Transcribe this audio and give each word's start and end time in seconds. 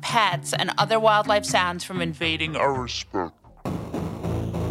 pets, 0.00 0.52
and 0.52 0.72
other 0.78 1.00
wildlife 1.00 1.44
sounds 1.44 1.82
from 1.84 2.00
invading 2.00 2.56
our 2.56 2.72
respect. 2.72 3.32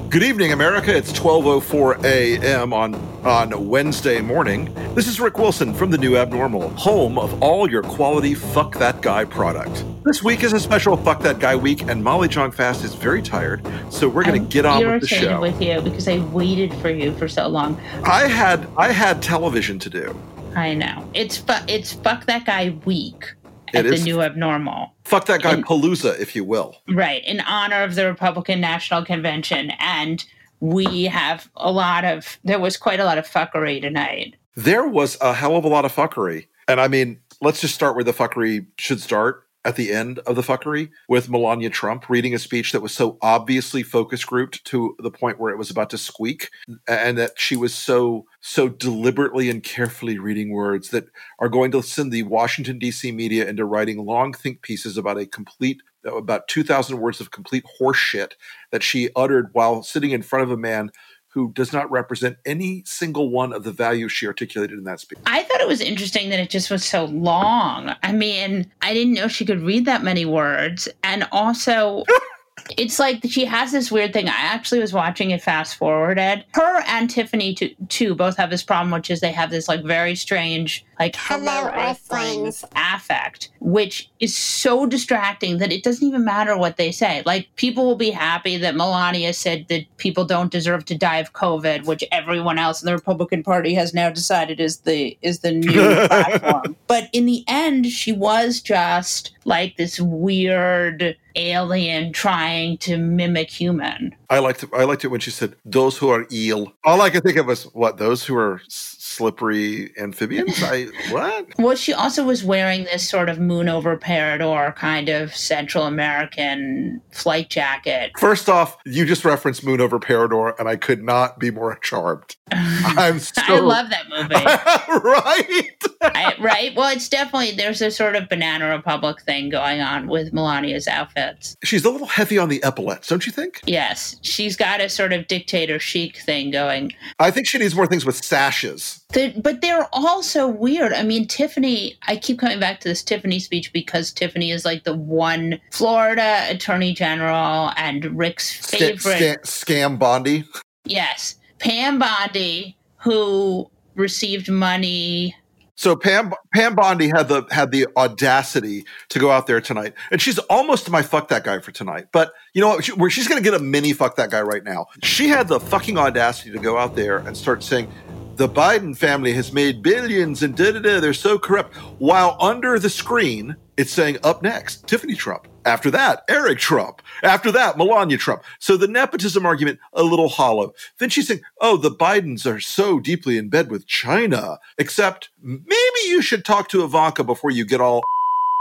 Good 0.10 0.24
evening, 0.24 0.52
America. 0.54 0.96
It's 0.96 1.12
12:04 1.12 2.04
a.m. 2.06 2.72
on 2.72 2.96
on 3.26 3.68
Wednesday 3.68 4.22
morning. 4.22 4.74
This 4.94 5.08
is 5.08 5.20
Rick 5.20 5.38
Wilson 5.38 5.74
from 5.74 5.90
the 5.90 5.98
New 5.98 6.16
Abnormal, 6.18 6.70
home 6.70 7.18
of 7.18 7.42
all 7.42 7.70
your 7.70 7.82
quality 7.82 8.36
fuck 8.36 8.76
that 8.76 9.02
guy 9.02 9.26
product. 9.26 9.84
This 10.06 10.22
week 10.22 10.44
is 10.44 10.54
a 10.54 10.60
special 10.60 10.96
fuck 10.98 11.22
that 11.22 11.40
guy 11.40 11.56
week, 11.56 11.82
and 11.90 12.04
Molly 12.04 12.28
Jong-Fast 12.28 12.84
is 12.84 12.94
very 12.94 13.22
tired, 13.22 13.66
so 13.90 14.08
we're 14.08 14.24
going 14.24 14.40
to 14.40 14.48
get 14.48 14.66
on 14.66 14.78
with 14.78 14.86
the 14.86 15.16
irritated 15.16 15.24
show. 15.24 15.42
with 15.42 15.62
you 15.62 15.82
because 15.82 16.08
I 16.08 16.20
waited 16.20 16.74
for 16.76 16.90
you 16.90 17.14
for 17.16 17.28
so 17.28 17.48
long. 17.48 17.82
I 18.04 18.28
had 18.28 18.68
I 18.78 18.92
had 18.92 19.22
television 19.22 19.80
to 19.80 19.90
do. 19.90 20.16
I 20.56 20.76
know 20.76 21.10
it's 21.14 21.38
fu- 21.38 21.66
it's 21.68 21.92
fuck 21.92 22.26
that 22.28 22.46
guy 22.46 22.78
week 22.86 23.34
It 23.43 23.43
at 23.74 23.86
the 23.86 23.98
new 23.98 24.22
abnormal. 24.22 24.94
Fuck 25.04 25.26
that 25.26 25.42
guy 25.42 25.54
And- 25.54 25.66
Palooza, 25.66 26.20
if 26.20 26.36
you 26.36 26.44
will. 26.44 26.78
Right, 26.90 27.24
in 27.26 27.40
honor 27.42 27.84
of 27.84 27.96
the 27.96 28.06
Republican 28.06 28.62
National 28.62 29.04
Convention. 29.04 29.72
And 29.80 30.24
we 30.60 31.06
have 31.06 31.50
a 31.56 31.72
lot 31.72 32.06
of, 32.06 32.38
there 32.44 32.60
was 32.60 32.78
quite 32.78 33.00
a 33.00 33.06
lot 33.06 33.18
of 33.18 33.28
fuckery 33.28 33.82
tonight. 33.82 34.36
There 34.56 34.88
was 34.88 35.18
a 35.20 35.34
hell 35.34 35.56
of 35.58 35.66
a 35.66 35.68
lot 35.68 35.86
of 35.86 35.94
fuckery. 35.94 36.48
And 36.68 36.80
I 36.80 36.88
mean, 36.88 37.20
let's 37.42 37.60
just 37.60 37.76
start 37.76 37.96
where 37.96 38.04
the 38.04 38.14
fuckery 38.14 38.66
should 38.78 39.02
start 39.02 39.43
at 39.66 39.76
the 39.76 39.92
end 39.92 40.20
of 40.20 40.36
the 40.36 40.42
fuckery 40.42 40.90
with 41.08 41.30
Melania 41.30 41.70
Trump 41.70 42.10
reading 42.10 42.34
a 42.34 42.40
speech 42.40 42.72
that 42.72 42.82
was 42.82 42.94
so 42.94 43.18
obviously 43.22 43.84
focus 43.84 44.26
grouped 44.26 44.64
to 44.66 44.96
the 45.00 45.12
point 45.12 45.40
where 45.40 45.52
it 45.52 45.58
was 45.58 45.70
about 45.70 45.90
to 45.92 45.98
squeak 45.98 46.50
and 46.88 47.18
that 47.18 47.34
she 47.38 47.56
was 47.56 47.74
so 47.74 48.26
so 48.42 48.68
deliberately 48.68 49.50
and 49.50 49.64
carefully 49.64 50.18
reading 50.18 50.52
words 50.52 50.90
that 50.90 51.06
are 51.40 51.50
going 51.50 51.72
to 51.72 51.82
send 51.82 52.12
the 52.12 52.24
Washington 52.24 52.80
DC 52.80 53.14
media 53.14 53.48
into 53.48 53.66
writing 53.66 54.06
long 54.06 54.34
think 54.34 54.62
pieces 54.62 54.98
about 54.98 55.18
a 55.18 55.26
complete 55.26 55.82
about 56.06 56.48
2000 56.50 57.00
words 57.00 57.22
of 57.22 57.32
complete 57.32 57.64
horseshit 57.80 58.34
that 58.72 58.84
she 58.84 59.10
uttered 59.16 59.50
while 59.54 59.84
sitting 59.84 60.12
in 60.12 60.22
front 60.22 60.44
of 60.44 60.52
a 60.52 60.58
man 60.58 60.92
who 61.34 61.52
does 61.54 61.74
not 61.74 61.90
represent 61.90 62.38
any 62.46 62.84
single 62.86 63.30
one 63.30 63.54
of 63.54 63.64
the 63.64 63.72
values 63.72 64.12
she 64.12 64.28
articulated 64.28 64.78
in 64.78 64.84
that 64.84 65.00
speech. 65.00 65.18
I 65.26 65.42
thought 65.44 65.62
it 65.62 65.68
was 65.68 65.82
interesting 65.82 66.30
that 66.30 66.40
it 66.40 66.52
just 66.52 66.70
was 66.70 66.86
so 66.86 67.06
long. 67.06 67.96
I 68.04 68.12
mean, 68.12 68.72
I 68.84 68.94
didn't 68.94 69.14
know 69.14 69.28
she 69.28 69.44
could 69.44 69.62
read 69.62 69.86
that 69.86 70.04
many 70.04 70.26
words. 70.26 70.88
And 71.04 71.28
also, 71.32 72.04
it's 72.78 73.00
like 73.00 73.22
she 73.28 73.46
has 73.46 73.72
this 73.72 73.92
weird 73.92 74.14
thing. 74.14 74.30
I 74.30 74.38
actually 74.38 74.80
was 74.80 74.94
watching 74.94 75.32
it 75.32 75.42
fast 75.42 75.76
forwarded. 75.76 76.46
Her 76.54 76.84
and 76.86 77.10
Tiffany, 77.10 77.56
too, 77.56 77.74
too, 77.90 78.14
both 78.14 78.38
have 78.38 78.52
this 78.52 78.64
problem, 78.64 78.92
which 78.92 79.10
is 79.10 79.20
they 79.20 79.32
have 79.32 79.50
this 79.50 79.68
like 79.68 79.84
very 79.84 80.14
strange, 80.14 80.86
like, 81.00 81.16
Hello, 81.18 81.70
Earthlings. 81.74 82.64
affect, 82.76 83.50
which 83.60 84.10
is 84.20 84.36
so 84.36 84.86
distracting 84.86 85.58
that 85.58 85.72
it 85.72 85.84
doesn't 85.84 86.08
even 86.08 86.24
matter 86.24 86.58
what 86.58 86.78
they 86.78 86.92
say. 86.92 87.24
Like, 87.26 87.48
people 87.56 87.86
will 87.86 87.96
be 87.96 88.12
happy 88.12 88.58
that 88.58 88.76
Melania 88.76 89.34
said 89.34 89.66
that 89.70 89.86
people 89.98 90.26
don't 90.26 90.52
deserve 90.52 90.86
to 90.86 90.98
die 90.98 91.18
of 91.18 91.34
COVID, 91.34 91.86
which 91.86 92.04
everyone 92.12 92.58
else 92.58 92.82
in 92.82 92.86
the 92.86 92.94
Republican 92.94 93.44
Party 93.44 93.74
has 93.74 93.94
now 93.94 94.10
decided 94.10 94.60
is 94.60 94.80
the 94.82 95.18
is 95.22 95.40
the 95.40 95.52
new 95.52 95.72
platform. 96.08 96.76
But 96.88 97.10
in 97.14 97.26
the 97.26 97.44
end, 97.48 97.88
she 97.88 98.12
was 98.12 98.62
just 98.62 99.32
like 99.46 99.78
this 99.78 100.00
weird 100.00 101.16
alien 101.36 102.14
trying 102.14 102.78
to 102.78 102.98
mimic 102.98 103.50
human. 103.50 104.16
I 104.30 104.40
liked 104.40 104.64
it, 104.64 104.70
I 104.74 104.84
liked 104.84 105.04
it 105.04 105.08
when 105.08 105.20
she 105.20 105.32
said 105.32 105.56
those 105.66 105.98
who 105.98 106.10
are 106.10 106.28
eel. 106.32 106.74
All 106.84 107.02
I 107.02 107.10
could 107.10 107.24
think 107.24 107.38
of 107.38 107.48
was 107.48 107.64
what 107.74 107.98
those 107.98 108.24
who 108.26 108.36
are 108.36 108.62
s- 108.68 108.93
slippery 109.14 109.92
amphibians. 109.98 110.62
I 110.64 110.86
what? 111.12 111.48
Well, 111.64 111.76
she 111.76 111.94
also 111.94 112.26
was 112.26 112.44
wearing 112.44 112.84
this 112.86 113.08
sort 113.08 113.30
of 113.30 113.40
moon 113.40 113.70
over 113.70 113.96
Parador 113.96 114.76
kind 114.76 115.08
of 115.08 115.36
Central 115.36 115.86
American 115.86 117.02
flight 117.12 117.50
jacket. 117.50 118.12
First 118.18 118.50
off, 118.50 118.78
you 118.86 119.06
just 119.06 119.24
referenced 119.24 119.64
Moon 119.64 119.80
over 119.80 120.00
Parador, 120.00 120.56
and 120.60 120.68
I 120.68 120.76
could 120.76 121.04
not 121.04 121.40
be 121.40 121.52
more 121.52 121.76
charmed. 121.78 122.36
I'm 122.52 123.20
so 123.20 123.42
I 123.46 123.60
love 123.60 123.90
that 123.90 124.10
movie. 124.10 124.36
right. 125.04 125.72
I, 126.02 126.36
right? 126.40 126.76
Well, 126.76 126.90
it's 126.90 127.10
definitely 127.10 127.52
there's 127.52 127.82
a 127.82 127.92
sort 127.92 128.16
of 128.16 128.30
Banana 128.30 128.70
Republic 128.70 129.22
thing 129.22 129.50
going 129.50 129.82
on 129.82 130.08
with 130.08 130.34
Melania's 130.34 130.88
outfits. 130.88 131.56
She's 131.64 131.86
a 131.86 131.90
little 131.90 132.08
heavy 132.08 132.38
on 132.38 132.50
the 132.50 132.62
epaulets, 132.64 133.08
don't 133.08 133.26
you 133.26 133.32
think? 133.32 133.62
Yes, 133.66 134.18
she's 134.22 134.58
got 134.58 134.82
a 134.82 134.90
sort 134.90 135.14
of 135.14 135.28
dictator 135.28 135.80
chic 135.80 136.18
thing 136.18 136.52
going. 136.52 136.94
I 137.20 137.32
think 137.32 137.48
she 137.48 137.58
needs 137.58 137.76
more 137.76 137.88
things 137.88 138.06
with 138.06 138.24
sashes. 138.24 139.03
The- 139.14 139.34
but 139.40 139.62
they're 139.62 139.88
all 139.94 140.24
so 140.24 140.48
weird. 140.48 140.92
I 140.94 141.04
mean, 141.04 141.28
Tiffany, 141.28 141.98
I 142.08 142.16
keep 142.18 142.40
coming 142.40 142.60
back 142.60 142.80
to 142.82 142.90
this 142.90 143.04
Tiffany 143.04 143.40
speech 143.40 143.72
because 143.72 144.12
Tiffany 144.12 144.52
is 144.52 144.66
like 144.66 144.84
the 144.84 144.96
one 144.96 145.60
Florida 145.72 146.46
attorney 146.50 146.94
general 146.94 147.72
and 147.78 148.18
Rick's 148.18 148.52
favorite. 148.72 149.46
sca- 149.46 149.66
scam 149.66 150.00
Bondi. 150.00 150.46
Yes, 150.86 151.36
Pam 151.60 152.00
Bondi, 152.00 152.76
who 152.98 153.70
received 153.96 154.50
money. 154.50 155.36
So 155.76 155.96
Pam 155.96 156.34
Pam 156.54 156.76
Bondi 156.76 157.08
had 157.08 157.28
the 157.28 157.44
had 157.50 157.72
the 157.72 157.88
audacity 157.98 158.86
to 159.10 159.18
go 159.20 159.32
out 159.32 159.48
there 159.48 159.60
tonight, 159.60 159.94
and 160.12 160.22
she's 160.22 160.38
almost 160.40 160.90
my 160.90 161.02
fuck 161.02 161.30
that 161.30 161.44
guy 161.44 161.60
for 161.60 161.72
tonight. 161.72 162.08
But 162.12 162.32
you 162.54 162.62
know 162.62 162.70
what? 162.70 162.84
She, 162.86 162.92
where 162.94 163.10
she's 163.10 163.28
going 163.28 163.42
to 163.42 163.50
get 163.50 163.60
a 163.60 163.64
mini 163.64 163.92
fuck 163.92 164.16
that 164.18 164.30
guy 164.30 164.42
right 164.42 164.64
now. 164.64 164.86
She 165.02 165.30
had 165.30 165.48
the 165.48 165.60
fucking 165.60 165.98
audacity 165.98 166.52
to 166.52 166.60
go 166.60 166.78
out 166.78 166.96
there 166.96 167.18
and 167.18 167.36
start 167.36 167.64
saying. 167.64 167.92
The 168.36 168.50
Biden 168.50 168.98
family 168.98 169.32
has 169.34 169.54
made 169.54 169.84
billions 169.84 170.42
and 170.42 170.58
da 170.58 170.72
da 170.72 170.80
da. 170.80 171.00
They're 171.00 171.14
so 171.14 171.38
corrupt. 171.38 171.76
While 172.00 172.36
under 172.40 172.80
the 172.80 172.90
screen, 172.90 173.56
it's 173.78 173.92
saying 173.92 174.18
up 174.24 174.42
next, 174.42 174.88
Tiffany 174.88 175.14
Trump. 175.14 175.48
After 175.66 175.92
that, 175.92 176.24
Eric 176.28 176.58
Trump. 176.58 177.04
After 177.22 177.52
that, 177.52 177.78
Melania 177.78 178.18
Trump. 178.18 178.44
So 178.58 178.76
the 178.76 178.88
nepotism 178.88 179.46
argument, 179.46 179.80
a 179.94 180.02
little 180.02 180.30
hollow. 180.30 180.74
Then 180.98 181.10
she's 181.10 181.28
saying, 181.28 181.42
oh, 181.62 181.78
the 181.78 181.92
Bidens 181.92 182.52
are 182.52 182.60
so 182.60 183.00
deeply 183.00 183.38
in 183.38 183.50
bed 183.50 183.70
with 183.70 183.86
China. 183.86 184.58
Except 184.80 185.30
maybe 185.44 186.00
you 186.08 186.24
should 186.24 186.44
talk 186.44 186.70
to 186.70 186.84
Ivanka 186.84 187.24
before 187.24 187.52
you 187.52 187.66
get 187.66 187.82
all 187.82 188.04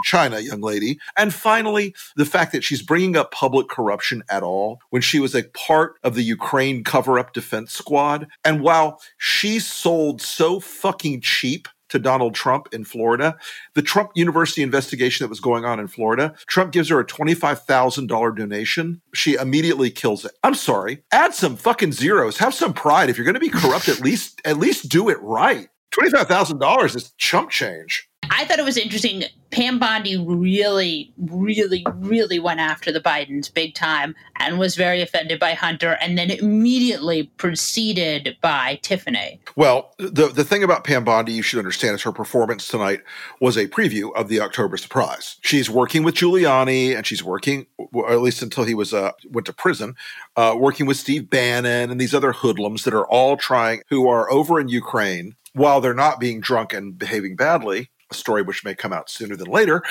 China, 0.02 0.40
young 0.40 0.60
lady. 0.60 0.98
And 1.16 1.32
finally, 1.32 1.94
the 2.16 2.26
fact 2.26 2.52
that 2.52 2.64
she's 2.64 2.82
bringing 2.82 3.16
up 3.16 3.30
public 3.30 3.68
corruption 3.68 4.22
at 4.30 4.42
all 4.42 4.80
when 4.90 5.02
she 5.02 5.20
was 5.20 5.34
a 5.34 5.44
part 5.44 5.96
of 6.02 6.14
the 6.14 6.22
Ukraine 6.22 6.84
cover 6.84 7.18
up 7.18 7.32
defense 7.32 7.72
squad. 7.72 8.28
And 8.44 8.60
while 8.60 9.00
she 9.18 9.58
sold 9.58 10.20
so 10.20 10.60
fucking 10.60 11.20
cheap 11.20 11.68
to 11.92 11.98
Donald 11.98 12.34
Trump 12.34 12.68
in 12.72 12.84
Florida, 12.84 13.36
the 13.74 13.82
Trump 13.82 14.12
University 14.14 14.62
investigation 14.62 15.24
that 15.24 15.28
was 15.28 15.40
going 15.40 15.66
on 15.66 15.78
in 15.78 15.86
Florida, 15.86 16.34
Trump 16.46 16.72
gives 16.72 16.88
her 16.88 16.98
a 16.98 17.06
$25,000 17.06 18.36
donation. 18.36 19.02
She 19.14 19.34
immediately 19.34 19.90
kills 19.90 20.24
it. 20.24 20.32
I'm 20.42 20.54
sorry. 20.54 21.02
Add 21.12 21.34
some 21.34 21.54
fucking 21.54 21.92
zeros. 21.92 22.38
Have 22.38 22.54
some 22.54 22.72
pride. 22.72 23.10
If 23.10 23.18
you're 23.18 23.26
going 23.26 23.34
to 23.34 23.40
be 23.40 23.50
corrupt, 23.50 23.88
at 23.90 24.00
least 24.00 24.40
at 24.46 24.56
least 24.56 24.88
do 24.88 25.10
it 25.10 25.20
right. 25.20 25.68
$25,000 25.92 26.96
is 26.96 27.12
chump 27.18 27.50
change. 27.50 28.08
I 28.34 28.46
thought 28.46 28.58
it 28.58 28.64
was 28.64 28.78
interesting. 28.78 29.24
Pam 29.50 29.78
Bondi 29.78 30.16
really, 30.16 31.12
really, 31.18 31.84
really 31.96 32.38
went 32.38 32.60
after 32.60 32.90
the 32.90 33.00
Bidens 33.00 33.52
big 33.52 33.74
time 33.74 34.14
and 34.36 34.58
was 34.58 34.74
very 34.74 35.02
offended 35.02 35.38
by 35.38 35.52
Hunter, 35.52 35.98
and 36.00 36.16
then 36.16 36.30
immediately 36.30 37.24
preceded 37.36 38.38
by 38.40 38.78
Tiffany. 38.82 39.38
Well, 39.54 39.94
the 39.98 40.28
the 40.28 40.44
thing 40.44 40.62
about 40.62 40.84
Pam 40.84 41.04
Bondi 41.04 41.32
you 41.32 41.42
should 41.42 41.58
understand 41.58 41.94
is 41.94 42.02
her 42.02 42.12
performance 42.12 42.66
tonight 42.66 43.02
was 43.38 43.58
a 43.58 43.68
preview 43.68 44.14
of 44.14 44.28
the 44.28 44.40
October 44.40 44.78
surprise. 44.78 45.36
She's 45.42 45.68
working 45.68 46.02
with 46.02 46.14
Giuliani, 46.14 46.96
and 46.96 47.06
she's 47.06 47.22
working, 47.22 47.66
or 47.92 48.10
at 48.10 48.22
least 48.22 48.40
until 48.40 48.64
he 48.64 48.74
was 48.74 48.94
uh, 48.94 49.12
went 49.30 49.46
to 49.46 49.52
prison, 49.52 49.94
uh, 50.36 50.56
working 50.58 50.86
with 50.86 50.96
Steve 50.96 51.28
Bannon 51.28 51.90
and 51.90 52.00
these 52.00 52.14
other 52.14 52.32
hoodlums 52.32 52.84
that 52.84 52.94
are 52.94 53.06
all 53.06 53.36
trying, 53.36 53.82
who 53.90 54.08
are 54.08 54.32
over 54.32 54.58
in 54.58 54.68
Ukraine 54.68 55.36
while 55.54 55.80
they're 55.80 55.94
not 55.94 56.18
being 56.18 56.40
drunk 56.40 56.72
and 56.72 56.98
behaving 56.98 57.36
badly. 57.36 57.90
A 58.12 58.14
story 58.14 58.42
which 58.42 58.62
may 58.62 58.74
come 58.74 58.92
out 58.92 59.08
sooner 59.08 59.36
than 59.36 59.48
later. 59.48 59.82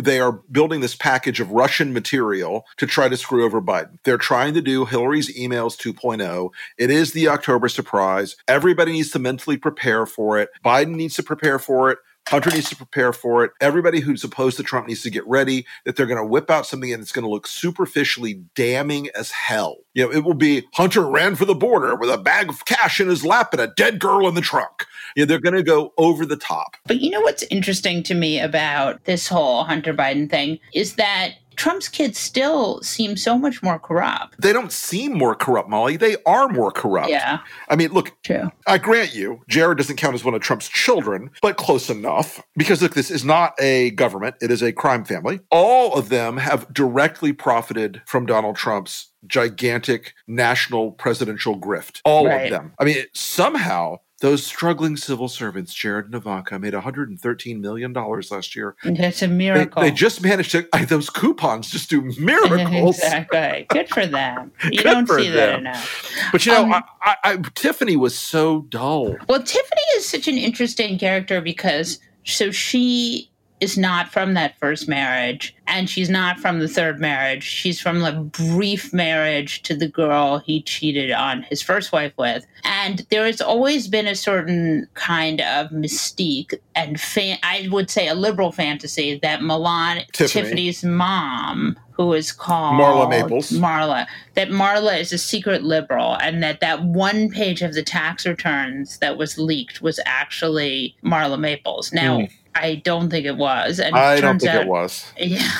They 0.00 0.20
are 0.20 0.32
building 0.32 0.80
this 0.80 0.94
package 0.94 1.40
of 1.40 1.50
Russian 1.50 1.92
material 1.92 2.64
to 2.76 2.86
try 2.86 3.08
to 3.08 3.16
screw 3.16 3.44
over 3.44 3.60
Biden. 3.60 3.98
They're 4.04 4.18
trying 4.18 4.54
to 4.54 4.62
do 4.62 4.84
Hillary's 4.84 5.36
emails 5.36 5.76
2.0. 5.76 6.50
It 6.78 6.90
is 6.90 7.12
the 7.12 7.28
October 7.28 7.68
surprise. 7.68 8.36
Everybody 8.46 8.92
needs 8.92 9.10
to 9.10 9.18
mentally 9.18 9.56
prepare 9.56 10.06
for 10.06 10.38
it. 10.38 10.50
Biden 10.64 10.94
needs 10.94 11.16
to 11.16 11.24
prepare 11.24 11.58
for 11.58 11.90
it. 11.90 11.98
Hunter 12.28 12.50
needs 12.50 12.68
to 12.70 12.76
prepare 12.76 13.12
for 13.12 13.44
it. 13.44 13.52
Everybody 13.60 14.00
who's 14.00 14.24
opposed 14.24 14.56
to 14.56 14.62
Trump 14.62 14.88
needs 14.88 15.02
to 15.02 15.10
get 15.10 15.26
ready 15.26 15.64
that 15.84 15.96
they're 15.96 16.06
going 16.06 16.20
to 16.20 16.26
whip 16.26 16.50
out 16.50 16.66
something 16.66 16.92
and 16.92 17.00
it's 17.00 17.12
going 17.12 17.24
to 17.24 17.30
look 17.30 17.46
superficially 17.46 18.42
damning 18.54 19.08
as 19.14 19.30
hell. 19.30 19.76
You 19.94 20.04
know, 20.04 20.12
it 20.12 20.24
will 20.24 20.34
be 20.34 20.64
Hunter 20.74 21.08
ran 21.08 21.36
for 21.36 21.44
the 21.44 21.54
border 21.54 21.94
with 21.94 22.10
a 22.10 22.18
bag 22.18 22.48
of 22.48 22.64
cash 22.64 23.00
in 23.00 23.08
his 23.08 23.24
lap 23.24 23.52
and 23.52 23.60
a 23.60 23.68
dead 23.76 24.00
girl 24.00 24.28
in 24.28 24.34
the 24.34 24.40
trunk. 24.40 24.86
You 25.14 25.22
know, 25.22 25.26
they're 25.26 25.40
going 25.40 25.54
to 25.54 25.62
go 25.62 25.92
over 25.96 26.26
the 26.26 26.36
top. 26.36 26.76
But 26.86 27.00
you 27.00 27.10
know 27.10 27.20
what's 27.20 27.44
interesting 27.44 28.02
to 28.04 28.14
me 28.14 28.40
about 28.40 29.04
this 29.04 29.28
whole 29.28 29.64
Hunter 29.64 29.94
Biden 29.94 30.28
thing 30.28 30.58
is 30.74 30.96
that 30.96 31.34
Trump's 31.56 31.88
kids 31.88 32.18
still 32.18 32.80
seem 32.82 33.16
so 33.16 33.38
much 33.38 33.62
more 33.62 33.78
corrupt. 33.78 34.40
They 34.40 34.52
don't 34.52 34.70
seem 34.72 35.16
more 35.16 35.34
corrupt, 35.34 35.68
Molly. 35.68 35.96
They 35.96 36.16
are 36.26 36.48
more 36.48 36.70
corrupt. 36.70 37.08
Yeah. 37.10 37.38
I 37.68 37.76
mean, 37.76 37.92
look, 37.92 38.12
True. 38.22 38.50
I 38.66 38.78
grant 38.78 39.14
you, 39.14 39.42
Jared 39.48 39.78
doesn't 39.78 39.96
count 39.96 40.14
as 40.14 40.24
one 40.24 40.34
of 40.34 40.40
Trump's 40.42 40.68
children, 40.68 41.30
but 41.42 41.56
close 41.56 41.90
enough. 41.90 42.42
Because 42.56 42.82
look, 42.82 42.94
this 42.94 43.10
is 43.10 43.24
not 43.24 43.54
a 43.60 43.90
government, 43.92 44.36
it 44.40 44.50
is 44.50 44.62
a 44.62 44.72
crime 44.72 45.04
family. 45.04 45.40
All 45.50 45.94
of 45.94 46.08
them 46.10 46.36
have 46.36 46.72
directly 46.72 47.32
profited 47.32 48.02
from 48.06 48.26
Donald 48.26 48.56
Trump's 48.56 49.12
gigantic 49.26 50.14
national 50.28 50.92
presidential 50.92 51.58
grift. 51.58 52.00
All 52.04 52.26
Right. 52.26 52.44
of 52.44 52.50
them. 52.50 52.74
I 52.78 52.84
mean, 52.84 53.04
somehow 53.14 53.96
those 54.20 54.46
struggling 54.46 54.96
civil 54.96 55.28
servants, 55.28 55.74
Jared 55.74 56.06
and 56.06 56.14
Ivanka, 56.14 56.58
made 56.58 56.72
$113 56.72 57.60
million 57.60 57.92
last 57.92 58.56
year. 58.56 58.74
It's 58.84 59.22
a 59.22 59.28
miracle. 59.28 59.82
they 59.82 59.90
just 59.90 60.22
managed 60.22 60.52
to, 60.52 60.66
I, 60.72 60.84
those 60.86 61.10
coupons 61.10 61.70
just 61.70 61.90
do 61.90 62.00
miracles. 62.18 62.98
exactly. 63.02 63.66
Good 63.68 63.88
for 63.90 64.06
them. 64.06 64.52
You 64.64 64.82
Good 64.82 64.84
don't 64.84 65.06
for 65.06 65.20
see 65.20 65.28
that 65.30 65.46
them. 65.48 65.60
enough. 65.60 66.28
But 66.32 66.46
you 66.46 66.52
know, 66.52 66.62
Um, 66.64 66.72
I, 66.74 66.82
I, 67.02 67.16
I, 67.24 67.36
Tiffany 67.54 67.96
was 67.96 68.16
so 68.16 68.62
dull. 68.70 69.16
Well, 69.28 69.42
Tiffany 69.42 69.82
is 69.96 70.08
such 70.08 70.28
an 70.28 70.38
interesting 70.38 70.98
character 70.98 71.40
because 71.40 71.98
so 72.24 72.50
she 72.50 73.30
is 73.60 73.78
not 73.78 74.12
from 74.12 74.34
that 74.34 74.58
first 74.58 74.88
marriage 74.88 75.54
and 75.66 75.88
she's 75.88 76.10
not 76.10 76.38
from 76.38 76.60
the 76.60 76.68
third 76.68 77.00
marriage. 77.00 77.42
She's 77.42 77.80
from 77.80 78.00
the 78.00 78.12
brief 78.12 78.92
marriage 78.92 79.62
to 79.62 79.74
the 79.74 79.88
girl 79.88 80.38
he 80.38 80.62
cheated 80.62 81.10
on 81.10 81.42
his 81.42 81.62
first 81.62 81.92
wife 81.92 82.12
with. 82.16 82.46
And 82.64 83.06
there 83.10 83.26
has 83.26 83.40
always 83.40 83.88
been 83.88 84.06
a 84.06 84.14
certain 84.14 84.86
kind 84.94 85.40
of 85.40 85.70
mystique 85.70 86.54
and 86.74 87.00
fan- 87.00 87.38
I 87.42 87.68
would 87.70 87.90
say 87.90 88.08
a 88.08 88.14
liberal 88.14 88.52
fantasy 88.52 89.18
that 89.22 89.42
Milan 89.42 90.02
Tiffany. 90.12 90.44
Tiffany's 90.44 90.84
mom 90.84 91.76
who 91.96 92.12
is 92.12 92.30
called 92.30 92.78
Marla 92.78 93.08
Maples. 93.08 93.50
Marla. 93.52 94.06
That 94.34 94.50
Marla 94.50 95.00
is 95.00 95.14
a 95.14 95.18
secret 95.18 95.62
liberal, 95.62 96.18
and 96.20 96.42
that 96.42 96.60
that 96.60 96.82
one 96.84 97.30
page 97.30 97.62
of 97.62 97.72
the 97.72 97.82
tax 97.82 98.26
returns 98.26 98.98
that 98.98 99.16
was 99.16 99.38
leaked 99.38 99.80
was 99.80 99.98
actually 100.04 100.94
Marla 101.02 101.40
Maples. 101.40 101.94
Now, 101.94 102.20
hmm. 102.20 102.24
I 102.62 102.76
don't 102.76 103.10
think 103.10 103.26
it 103.26 103.36
was, 103.36 103.78
and. 103.78 103.96
I 103.96 104.20
don't 104.20 104.38
think 104.38 104.52
out, 104.52 104.62
it 104.62 104.68
was. 104.68 105.12
Yeah, 105.18 105.50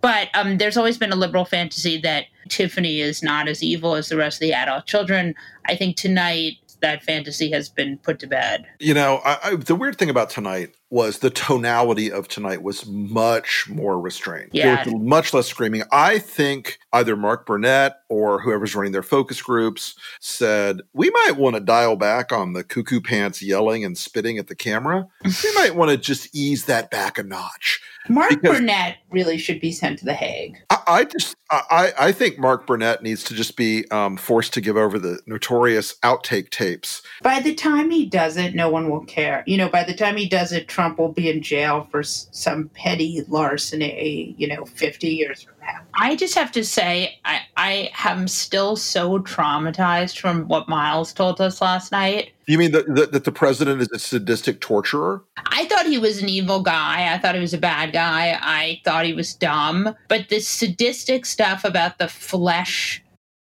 but 0.00 0.28
um, 0.34 0.58
there's 0.58 0.76
always 0.76 0.98
been 0.98 1.12
a 1.12 1.16
liberal 1.16 1.44
fantasy 1.44 2.00
that 2.00 2.26
Tiffany 2.48 3.00
is 3.00 3.22
not 3.22 3.48
as 3.48 3.62
evil 3.62 3.94
as 3.94 4.08
the 4.08 4.16
rest 4.16 4.36
of 4.36 4.40
the 4.40 4.52
adult 4.52 4.86
children. 4.86 5.34
I 5.66 5.76
think 5.76 5.96
tonight 5.96 6.58
that 6.84 7.02
fantasy 7.02 7.50
has 7.50 7.70
been 7.70 7.96
put 7.96 8.18
to 8.18 8.26
bed. 8.26 8.66
You 8.78 8.92
know, 8.92 9.22
I, 9.24 9.38
I, 9.42 9.56
the 9.56 9.74
weird 9.74 9.96
thing 9.96 10.10
about 10.10 10.28
tonight 10.28 10.74
was 10.90 11.20
the 11.20 11.30
tonality 11.30 12.12
of 12.12 12.28
tonight 12.28 12.62
was 12.62 12.86
much 12.86 13.66
more 13.70 13.98
restrained. 13.98 14.50
Yeah. 14.52 14.84
Much 14.88 15.32
less 15.32 15.46
screaming. 15.46 15.84
I 15.90 16.18
think 16.18 16.78
either 16.92 17.16
Mark 17.16 17.46
Burnett 17.46 17.94
or 18.10 18.38
whoever's 18.38 18.74
running 18.74 18.92
their 18.92 19.02
focus 19.02 19.40
groups 19.40 19.94
said, 20.20 20.82
we 20.92 21.08
might 21.08 21.38
want 21.38 21.56
to 21.56 21.60
dial 21.60 21.96
back 21.96 22.32
on 22.32 22.52
the 22.52 22.62
cuckoo 22.62 23.00
pants 23.00 23.40
yelling 23.40 23.82
and 23.82 23.96
spitting 23.96 24.36
at 24.36 24.48
the 24.48 24.54
camera. 24.54 25.06
we 25.24 25.54
might 25.54 25.74
want 25.76 25.90
to 25.90 25.96
just 25.96 26.36
ease 26.36 26.66
that 26.66 26.90
back 26.90 27.16
a 27.16 27.22
notch. 27.22 27.80
Mark 28.08 28.30
Because- 28.30 28.58
Burnett 28.58 28.98
really 29.10 29.38
should 29.38 29.60
be 29.60 29.70
sent 29.72 29.98
to 30.00 30.04
the 30.04 30.12
Hague. 30.14 30.56
I, 30.70 30.78
I 30.86 31.04
just, 31.04 31.36
I, 31.50 31.92
I 31.98 32.12
think 32.12 32.38
Mark 32.38 32.66
Burnett 32.66 33.02
needs 33.02 33.22
to 33.24 33.34
just 33.34 33.56
be 33.56 33.88
um, 33.92 34.16
forced 34.16 34.52
to 34.54 34.60
give 34.60 34.76
over 34.76 34.98
the 34.98 35.20
notorious 35.26 35.94
outtake 36.02 36.50
tapes. 36.50 37.00
By 37.22 37.40
the 37.40 37.54
time 37.54 37.90
he 37.90 38.06
does 38.06 38.36
it, 38.36 38.54
no 38.56 38.68
one 38.68 38.90
will 38.90 39.04
care. 39.04 39.44
You 39.46 39.56
know, 39.56 39.68
by 39.68 39.84
the 39.84 39.94
time 39.94 40.16
he 40.16 40.28
does 40.28 40.50
it, 40.52 40.66
Trump 40.68 40.98
will 40.98 41.12
be 41.12 41.30
in 41.30 41.42
jail 41.42 41.86
for 41.90 42.00
s- 42.00 42.26
some 42.32 42.68
petty 42.74 43.22
larceny, 43.28 44.34
you 44.36 44.48
know, 44.48 44.64
50 44.64 45.08
years 45.08 45.42
from 45.42 45.54
now. 45.60 45.80
I 45.94 46.16
just 46.16 46.34
have 46.34 46.50
to 46.52 46.64
say, 46.64 47.18
I, 47.24 47.40
I 47.56 47.90
am 48.04 48.26
still 48.26 48.76
so 48.76 49.20
traumatized 49.20 50.18
from 50.18 50.48
what 50.48 50.68
Miles 50.68 51.12
told 51.12 51.40
us 51.40 51.60
last 51.62 51.92
night. 51.92 52.32
You 52.46 52.58
mean 52.58 52.72
that, 52.72 52.86
that, 52.94 53.12
that 53.12 53.24
the 53.24 53.32
president 53.32 53.80
is 53.82 53.88
a 53.92 53.98
sadistic 53.98 54.60
torturer? 54.60 55.22
I 55.46 55.64
thought 55.66 55.86
he 55.86 55.98
was 55.98 56.22
an 56.22 56.28
evil 56.28 56.62
guy. 56.62 57.12
I 57.14 57.18
thought 57.18 57.34
he 57.34 57.40
was 57.40 57.54
a 57.54 57.58
bad 57.58 57.92
guy. 57.92 58.38
I 58.40 58.80
thought 58.84 59.06
he 59.06 59.14
was 59.14 59.34
dumb. 59.34 59.94
But 60.08 60.28
the 60.28 60.40
sadistic 60.40 61.26
stuff 61.26 61.64
about 61.64 61.98
the 61.98 62.08
flesh, 62.08 63.02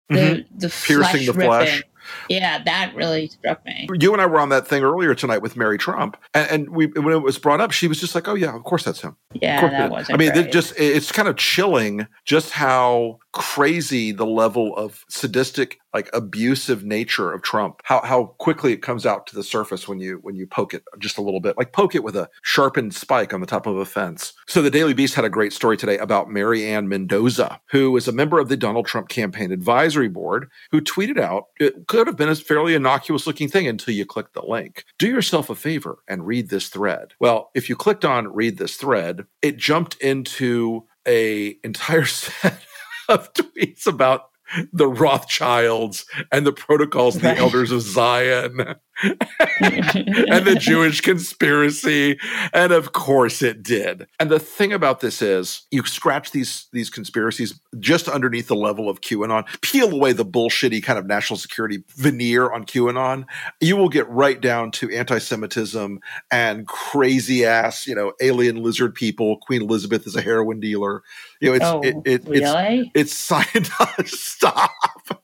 the, 0.08 0.44
the 0.56 0.68
Mm-hmm. 0.68 0.86
Piercing 0.86 0.96
flesh 1.02 1.26
the 1.26 1.32
ripping, 1.32 1.46
flesh. 1.48 1.82
yeah, 2.28 2.62
that 2.64 2.92
really 2.94 3.26
struck 3.28 3.64
me. 3.64 3.88
you 4.00 4.12
and 4.12 4.22
I 4.22 4.26
were 4.26 4.38
on 4.40 4.48
that 4.50 4.66
thing 4.68 4.82
earlier 4.84 5.14
tonight 5.14 5.38
with 5.38 5.56
Mary 5.56 5.76
Trump, 5.78 6.16
and, 6.34 6.50
and 6.50 6.70
we 6.70 6.86
when 6.86 7.12
it 7.12 7.22
was 7.22 7.38
brought 7.38 7.60
up, 7.60 7.72
she 7.72 7.88
was 7.88 7.98
just 8.00 8.14
like, 8.14 8.28
"Oh 8.28 8.34
yeah, 8.34 8.54
of 8.54 8.62
course 8.62 8.84
that's 8.84 9.00
him." 9.00 9.16
Yeah, 9.34 9.60
course 9.60 9.72
it 9.72 9.76
that 9.76 9.84
is." 9.86 9.90
wasn't 9.90 10.14
I 10.14 10.16
mean, 10.18 10.36
it 10.36 10.52
just 10.52 10.74
it's 10.78 11.10
kind 11.10 11.26
of 11.28 11.36
chilling 11.36 12.06
just 12.24 12.52
how 12.52 13.18
crazy 13.36 14.12
the 14.12 14.24
level 14.24 14.74
of 14.78 15.04
sadistic, 15.10 15.78
like 15.92 16.08
abusive 16.14 16.84
nature 16.84 17.32
of 17.32 17.42
Trump. 17.42 17.82
How 17.84 18.00
how 18.00 18.34
quickly 18.38 18.72
it 18.72 18.80
comes 18.80 19.04
out 19.04 19.26
to 19.26 19.34
the 19.34 19.42
surface 19.42 19.86
when 19.86 20.00
you 20.00 20.20
when 20.22 20.36
you 20.36 20.46
poke 20.46 20.72
it 20.72 20.82
just 20.98 21.18
a 21.18 21.20
little 21.20 21.40
bit, 21.40 21.58
like 21.58 21.74
poke 21.74 21.94
it 21.94 22.02
with 22.02 22.16
a 22.16 22.30
sharpened 22.42 22.94
spike 22.94 23.34
on 23.34 23.42
the 23.42 23.46
top 23.46 23.66
of 23.66 23.76
a 23.76 23.84
fence. 23.84 24.32
So 24.48 24.62
the 24.62 24.70
Daily 24.70 24.94
Beast 24.94 25.14
had 25.14 25.26
a 25.26 25.28
great 25.28 25.52
story 25.52 25.76
today 25.76 25.98
about 25.98 26.30
Mary 26.30 26.66
Ann 26.66 26.88
Mendoza, 26.88 27.60
who 27.70 27.94
is 27.98 28.08
a 28.08 28.12
member 28.12 28.38
of 28.38 28.48
the 28.48 28.56
Donald 28.56 28.86
Trump 28.86 29.10
campaign 29.10 29.52
advisory 29.52 30.08
board, 30.08 30.48
who 30.70 30.80
tweeted 30.80 31.20
out 31.20 31.48
it 31.60 31.86
could 31.88 32.06
have 32.06 32.16
been 32.16 32.30
a 32.30 32.34
fairly 32.34 32.74
innocuous 32.74 33.26
looking 33.26 33.48
thing 33.48 33.68
until 33.68 33.92
you 33.92 34.06
clicked 34.06 34.32
the 34.32 34.46
link. 34.46 34.86
Do 34.98 35.08
yourself 35.08 35.50
a 35.50 35.54
favor 35.54 35.98
and 36.08 36.26
read 36.26 36.48
this 36.48 36.70
thread. 36.70 37.12
Well, 37.20 37.50
if 37.54 37.68
you 37.68 37.76
clicked 37.76 38.06
on 38.06 38.32
read 38.32 38.56
this 38.56 38.76
thread, 38.76 39.26
it 39.42 39.58
jumped 39.58 40.00
into 40.00 40.86
a 41.06 41.58
entire 41.62 42.04
set 42.06 42.62
of 43.08 43.32
tweets 43.34 43.86
about 43.86 44.30
the 44.72 44.86
Rothschilds 44.86 46.06
and 46.30 46.46
the 46.46 46.52
protocols 46.52 47.16
of 47.16 47.22
the 47.22 47.28
Right. 47.28 47.38
elders 47.38 47.72
of 47.72 47.82
Zion 47.82 48.76
and 49.02 50.46
the 50.46 50.56
Jewish 50.58 51.00
conspiracy. 51.00 52.18
And 52.52 52.72
of 52.72 52.92
course 52.92 53.42
it 53.42 53.62
did. 53.62 54.06
And 54.18 54.30
the 54.30 54.38
thing 54.38 54.72
about 54.72 55.00
this 55.00 55.20
is 55.22 55.66
you 55.70 55.84
scratch 55.84 56.30
these 56.30 56.66
these 56.72 56.90
conspiracies 56.90 57.58
just 57.78 58.08
underneath 58.08 58.48
the 58.48 58.56
level 58.56 58.88
of 58.88 59.00
QAnon, 59.00 59.44
peel 59.60 59.92
away 59.92 60.12
the 60.12 60.24
bullshitty 60.24 60.82
kind 60.82 60.98
of 60.98 61.06
national 61.06 61.36
security 61.36 61.82
veneer 61.96 62.50
on 62.50 62.64
QAnon, 62.64 63.24
you 63.60 63.76
will 63.76 63.88
get 63.88 64.08
right 64.08 64.40
down 64.40 64.70
to 64.72 64.90
anti-Semitism 64.90 66.00
and 66.30 66.66
crazy 66.66 67.44
ass, 67.44 67.86
you 67.86 67.94
know, 67.94 68.12
alien 68.20 68.62
lizard 68.62 68.94
people. 68.94 69.38
Queen 69.38 69.62
Elizabeth 69.62 70.06
is 70.06 70.16
a 70.16 70.22
heroin 70.22 70.60
dealer. 70.60 71.02
You 71.40 71.50
know, 71.50 71.54
it's 71.54 71.64
oh, 71.64 71.80
it, 71.82 71.96
it, 72.04 72.28
it's 72.28 72.28
really? 72.28 72.90
it's 72.94 73.30
Scientology. 73.30 74.08
Stop. 74.36 74.70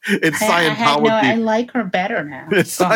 It's 0.07 0.41
I, 0.43 0.67
I 0.69 1.01
no, 1.01 1.09
I 1.09 1.35
like 1.35 1.71
her 1.73 1.85
better 1.85 2.25
now. 2.25 2.49
It's 2.51 2.79
Go 2.79 2.87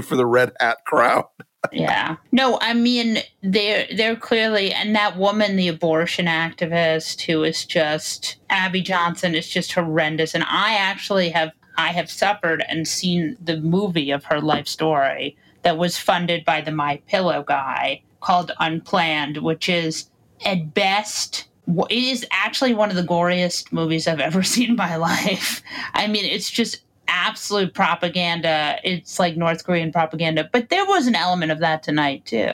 For 0.00 0.16
the 0.16 0.26
red 0.26 0.52
hat 0.60 0.78
crowd. 0.86 1.26
yeah. 1.72 2.16
No, 2.32 2.58
I 2.60 2.74
mean 2.74 3.18
they're 3.42 3.86
they're 3.96 4.16
clearly 4.16 4.72
and 4.72 4.94
that 4.94 5.16
woman, 5.16 5.56
the 5.56 5.68
abortion 5.68 6.26
activist 6.26 7.22
who 7.22 7.42
is 7.44 7.64
just 7.64 8.36
Abby 8.50 8.80
Johnson 8.80 9.34
is 9.34 9.48
just 9.48 9.72
horrendous. 9.72 10.34
And 10.34 10.44
I 10.44 10.74
actually 10.74 11.30
have 11.30 11.52
I 11.76 11.88
have 11.88 12.10
suffered 12.10 12.64
and 12.68 12.86
seen 12.86 13.36
the 13.42 13.60
movie 13.60 14.10
of 14.10 14.24
her 14.24 14.40
life 14.40 14.66
story 14.66 15.36
that 15.62 15.78
was 15.78 15.98
funded 15.98 16.44
by 16.44 16.60
the 16.60 16.72
My 16.72 16.96
Pillow 17.08 17.42
guy 17.42 18.02
called 18.20 18.52
Unplanned, 18.58 19.38
which 19.38 19.68
is 19.68 20.10
at 20.44 20.74
best 20.74 21.48
it 21.90 22.02
is 22.02 22.26
actually 22.30 22.72
one 22.72 22.88
of 22.90 22.96
the 22.96 23.02
goriest 23.02 23.72
movies 23.72 24.08
I've 24.08 24.20
ever 24.20 24.42
seen 24.54 24.70
in 24.70 24.76
my 24.76 24.96
life. 24.96 25.62
I 25.94 26.06
mean, 26.06 26.24
it's 26.24 26.50
just 26.50 26.82
absolute 27.08 27.74
propaganda. 27.74 28.78
It's 28.84 29.18
like 29.18 29.36
North 29.36 29.64
Korean 29.64 29.90
propaganda, 29.92 30.48
but 30.52 30.68
there 30.68 30.86
was 30.86 31.06
an 31.06 31.14
element 31.14 31.50
of 31.50 31.58
that 31.60 31.82
tonight 31.82 32.24
too. 32.24 32.52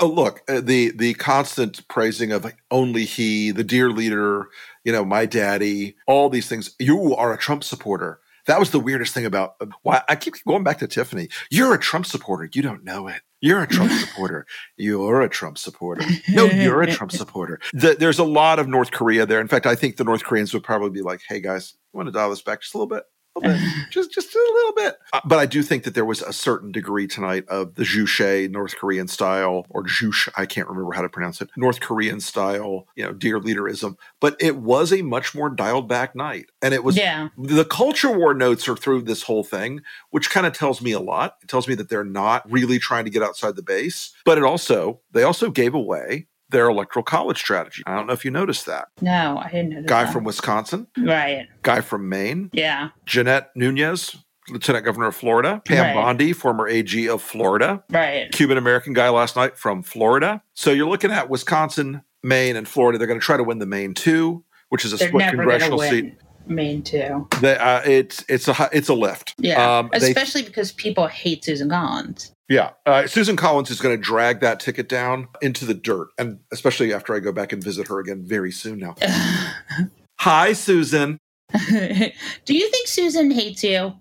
Oh, 0.00 0.08
look, 0.08 0.40
uh, 0.48 0.60
the 0.60 0.90
the 0.92 1.14
constant 1.14 1.86
praising 1.88 2.32
of 2.32 2.50
only 2.70 3.04
he, 3.04 3.50
the 3.50 3.64
dear 3.64 3.90
leader, 3.90 4.48
you 4.84 4.92
know, 4.92 5.04
my 5.04 5.26
daddy, 5.26 5.96
all 6.06 6.28
these 6.28 6.48
things. 6.48 6.74
You 6.78 7.14
are 7.14 7.32
a 7.32 7.38
Trump 7.38 7.62
supporter. 7.62 8.20
That 8.46 8.58
was 8.58 8.70
the 8.70 8.80
weirdest 8.80 9.14
thing 9.14 9.26
about 9.26 9.54
uh, 9.60 9.66
why 9.82 10.02
I 10.08 10.16
keep 10.16 10.34
going 10.46 10.64
back 10.64 10.78
to 10.78 10.88
Tiffany. 10.88 11.28
You're 11.50 11.74
a 11.74 11.78
Trump 11.78 12.06
supporter. 12.06 12.48
You 12.52 12.62
don't 12.62 12.82
know 12.84 13.06
it. 13.06 13.20
You're 13.40 13.62
a 13.62 13.66
Trump 13.66 13.92
supporter. 14.00 14.46
You're 14.76 15.22
a 15.22 15.28
Trump 15.28 15.58
supporter. 15.58 16.04
No, 16.28 16.46
you're 16.46 16.82
a 16.82 16.90
Trump 16.90 17.12
supporter. 17.12 17.60
The, 17.72 17.94
there's 17.98 18.18
a 18.18 18.24
lot 18.24 18.58
of 18.58 18.68
North 18.68 18.92
Korea 18.92 19.26
there. 19.26 19.40
In 19.40 19.48
fact, 19.48 19.66
I 19.66 19.74
think 19.74 19.96
the 19.96 20.04
North 20.04 20.24
Koreans 20.24 20.54
would 20.54 20.64
probably 20.64 20.90
be 20.90 21.02
like, 21.02 21.20
"Hey 21.28 21.40
guys, 21.40 21.74
you 21.92 21.98
want 21.98 22.06
to 22.08 22.12
dial 22.12 22.30
this 22.30 22.42
back 22.42 22.62
just 22.62 22.74
a 22.74 22.78
little 22.78 22.88
bit? 22.88 23.04
Little 23.38 23.58
bit, 23.58 23.68
just 23.90 24.12
just 24.12 24.34
a 24.34 24.38
little 24.38 24.74
bit. 24.74 24.98
Uh, 25.12 25.20
but 25.24 25.38
I 25.38 25.46
do 25.46 25.62
think 25.62 25.84
that 25.84 25.94
there 25.94 26.04
was 26.04 26.22
a 26.22 26.32
certain 26.32 26.72
degree 26.72 27.06
tonight 27.06 27.44
of 27.48 27.74
the 27.74 27.84
Juche 27.84 28.50
North 28.50 28.76
Korean 28.76 29.08
style, 29.08 29.66
or 29.70 29.84
Juche, 29.84 30.28
I 30.36 30.46
can't 30.46 30.68
remember 30.68 30.92
how 30.92 31.02
to 31.02 31.08
pronounce 31.08 31.40
it, 31.40 31.50
North 31.56 31.80
Korean 31.80 32.20
style, 32.20 32.86
you 32.94 33.04
know, 33.04 33.12
dear 33.12 33.40
leaderism. 33.40 33.96
But 34.20 34.36
it 34.40 34.56
was 34.56 34.92
a 34.92 35.02
much 35.02 35.34
more 35.34 35.50
dialed 35.50 35.88
back 35.88 36.14
night, 36.14 36.46
and 36.60 36.74
it 36.74 36.84
was 36.84 36.96
yeah. 36.96 37.28
the 37.38 37.64
culture 37.64 38.16
war 38.16 38.34
notes 38.34 38.68
are 38.68 38.76
through 38.76 39.02
this 39.02 39.22
whole 39.22 39.44
thing, 39.44 39.82
which 40.10 40.30
kind 40.30 40.46
of 40.46 40.52
tells 40.52 40.82
me 40.82 40.92
a 40.92 41.00
lot. 41.00 41.36
It 41.42 41.48
tells 41.48 41.68
me 41.68 41.74
that 41.76 41.88
they're 41.88 42.04
not 42.04 42.50
really 42.50 42.78
trying 42.78 43.04
to 43.04 43.10
get 43.10 43.22
outside 43.22 43.56
the 43.56 43.62
base, 43.62 44.12
but 44.24 44.38
it 44.38 44.44
also 44.44 45.00
they 45.12 45.22
also 45.22 45.50
gave 45.50 45.74
away 45.74 46.26
their 46.52 46.68
electoral 46.68 47.02
college 47.02 47.38
strategy. 47.38 47.82
I 47.86 47.94
don't 47.96 48.06
know 48.06 48.12
if 48.12 48.24
you 48.24 48.30
noticed 48.30 48.66
that. 48.66 48.88
No, 49.00 49.38
I 49.42 49.50
didn't 49.50 49.70
notice 49.70 49.88
Guy 49.88 50.04
that. 50.04 50.12
from 50.12 50.24
Wisconsin, 50.24 50.86
right. 50.98 51.48
guy 51.62 51.80
from 51.80 52.08
Maine, 52.08 52.50
Yeah. 52.52 52.90
Jeanette 53.06 53.50
Nunez, 53.56 54.16
Lieutenant 54.48 54.84
Governor 54.84 55.06
of 55.08 55.16
Florida, 55.16 55.62
Pam 55.64 55.84
Right. 55.86 55.94
Bondi, 55.94 56.32
former 56.32 56.68
AG 56.68 57.08
of 57.08 57.22
Florida, 57.22 57.82
Right. 57.90 58.30
Cuban 58.32 58.58
American 58.58 58.92
guy 58.92 59.08
last 59.08 59.34
night 59.36 59.56
from 59.58 59.82
Florida. 59.82 60.42
So 60.54 60.70
you're 60.70 60.88
looking 60.88 61.10
at 61.10 61.28
Wisconsin, 61.30 62.02
Maine, 62.22 62.56
and 62.56 62.68
Florida. 62.68 62.98
They're 62.98 63.06
going 63.08 63.20
to 63.20 63.24
try 63.24 63.36
to 63.36 63.44
win 63.44 63.58
the 63.58 63.66
Maine 63.66 63.94
two, 63.94 64.44
which 64.68 64.84
is 64.84 64.92
a 64.92 64.96
They're 64.96 65.08
split 65.08 65.20
never 65.26 65.36
going 65.44 65.58
to 65.60 65.66
congressional 65.66 65.78
seat. 65.80 66.14
Maine 66.46 66.82
too. 66.82 67.28
They, 67.40 67.56
uh, 67.56 67.80
it's 67.84 68.24
it's 68.28 68.48
a 68.48 68.68
it's 68.72 68.88
a 68.88 68.94
lift. 68.94 69.34
Yeah. 69.38 69.78
Um, 69.78 69.90
they- 69.92 69.98
Especially 70.08 70.42
because 70.42 70.72
people 70.72 71.06
hate 71.06 71.44
Susan 71.44 71.68
Collins. 71.68 72.32
Yeah, 72.48 72.70
uh, 72.84 73.06
Susan 73.06 73.34
Collins 73.36 73.70
is 73.70 73.80
going 73.80 73.96
to 73.96 74.02
drag 74.02 74.40
that 74.40 74.60
ticket 74.60 74.86
down 74.86 75.28
into 75.40 75.64
the 75.64 75.72
dirt, 75.72 76.08
and 76.18 76.38
especially 76.52 76.92
after 76.92 77.14
I 77.14 77.18
go 77.20 77.32
back 77.32 77.50
and 77.52 77.64
visit 77.64 77.88
her 77.88 77.98
again 77.98 78.24
very 78.26 78.52
soon 78.52 78.78
now. 78.78 78.94
Hi, 80.20 80.52
Susan. 80.52 81.18
Do 81.70 82.54
you 82.54 82.70
think 82.70 82.88
Susan 82.88 83.30
hates 83.30 83.64
you? 83.64 83.94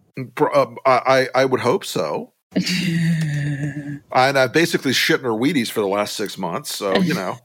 Um, 0.54 0.78
I 0.86 1.28
I 1.34 1.46
would 1.46 1.62
hope 1.62 1.86
so. 1.86 2.34
and 2.56 4.02
I've 4.12 4.52
basically 4.54 4.92
shit 4.94 5.20
in 5.20 5.26
her 5.26 5.32
Wheaties 5.32 5.72
for 5.72 5.80
the 5.80 5.88
last 5.88 6.16
six 6.16 6.38
months, 6.38 6.74
so 6.76 6.98
you 6.98 7.14
know. 7.14 7.38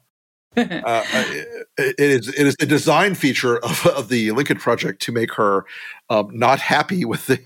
Uh, 0.56 1.04
I- 1.06 1.44
it 1.78 1.94
is 1.98 2.28
it 2.28 2.46
is 2.46 2.56
a 2.60 2.66
design 2.66 3.14
feature 3.14 3.58
of, 3.58 3.86
of 3.86 4.08
the 4.08 4.30
Lincoln 4.32 4.56
Project 4.58 5.02
to 5.02 5.12
make 5.12 5.32
her 5.34 5.64
um, 6.08 6.30
not 6.32 6.58
happy 6.60 7.04
with 7.04 7.26
the 7.26 7.38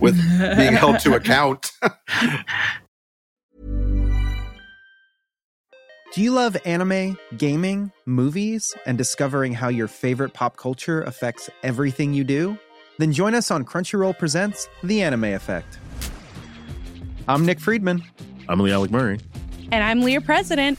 with 0.00 0.16
being 0.56 0.72
held 0.72 1.00
to 1.00 1.14
account. 1.14 1.72
Do 6.14 6.22
you 6.22 6.30
love 6.30 6.56
anime, 6.64 7.18
gaming, 7.36 7.90
movies, 8.06 8.72
and 8.86 8.96
discovering 8.96 9.52
how 9.52 9.66
your 9.68 9.88
favorite 9.88 10.32
pop 10.32 10.56
culture 10.56 11.02
affects 11.02 11.50
everything 11.64 12.14
you 12.14 12.22
do? 12.22 12.56
Then 12.98 13.12
join 13.12 13.34
us 13.34 13.50
on 13.50 13.64
Crunchyroll 13.64 14.16
Presents 14.16 14.68
The 14.84 15.02
Anime 15.02 15.24
Effect. 15.24 15.76
I'm 17.26 17.44
Nick 17.44 17.58
Friedman. 17.58 18.04
I'm 18.48 18.60
Lee 18.60 18.70
Alec 18.70 18.92
Murray. 18.92 19.18
And 19.72 19.82
I'm 19.82 20.02
Leah 20.02 20.20
President. 20.20 20.78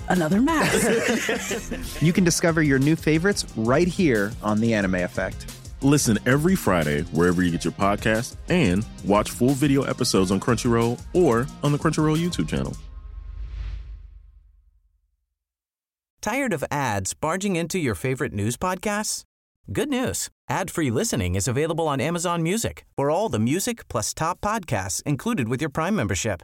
another 0.11 0.41
mask. 0.41 2.01
you 2.01 2.13
can 2.13 2.23
discover 2.23 2.61
your 2.61 2.79
new 2.79 2.95
favorites 2.95 3.45
right 3.55 3.87
here 3.87 4.31
on 4.43 4.59
The 4.59 4.73
Anime 4.73 4.95
Effect. 4.95 5.55
Listen 5.81 6.19
every 6.25 6.55
Friday 6.55 7.01
wherever 7.11 7.41
you 7.41 7.49
get 7.51 7.63
your 7.63 7.73
podcast 7.73 8.35
and 8.49 8.85
watch 9.05 9.31
full 9.31 9.49
video 9.53 9.83
episodes 9.83 10.31
on 10.31 10.39
Crunchyroll 10.39 11.01
or 11.13 11.47
on 11.63 11.71
the 11.71 11.77
Crunchyroll 11.77 12.17
YouTube 12.17 12.47
channel. 12.47 12.73
Tired 16.21 16.53
of 16.53 16.63
ads 16.69 17.15
barging 17.15 17.55
into 17.55 17.79
your 17.79 17.95
favorite 17.95 18.31
news 18.31 18.55
podcasts? 18.55 19.23
Good 19.73 19.89
news. 19.89 20.29
Ad-free 20.49 20.91
listening 20.91 21.33
is 21.33 21.47
available 21.47 21.87
on 21.87 21.99
Amazon 21.99 22.43
Music 22.43 22.85
for 22.95 23.09
all 23.09 23.29
the 23.29 23.39
music 23.39 23.87
plus 23.87 24.13
top 24.13 24.39
podcasts 24.39 25.01
included 25.03 25.47
with 25.47 25.61
your 25.61 25.71
Prime 25.71 25.95
membership. 25.95 26.43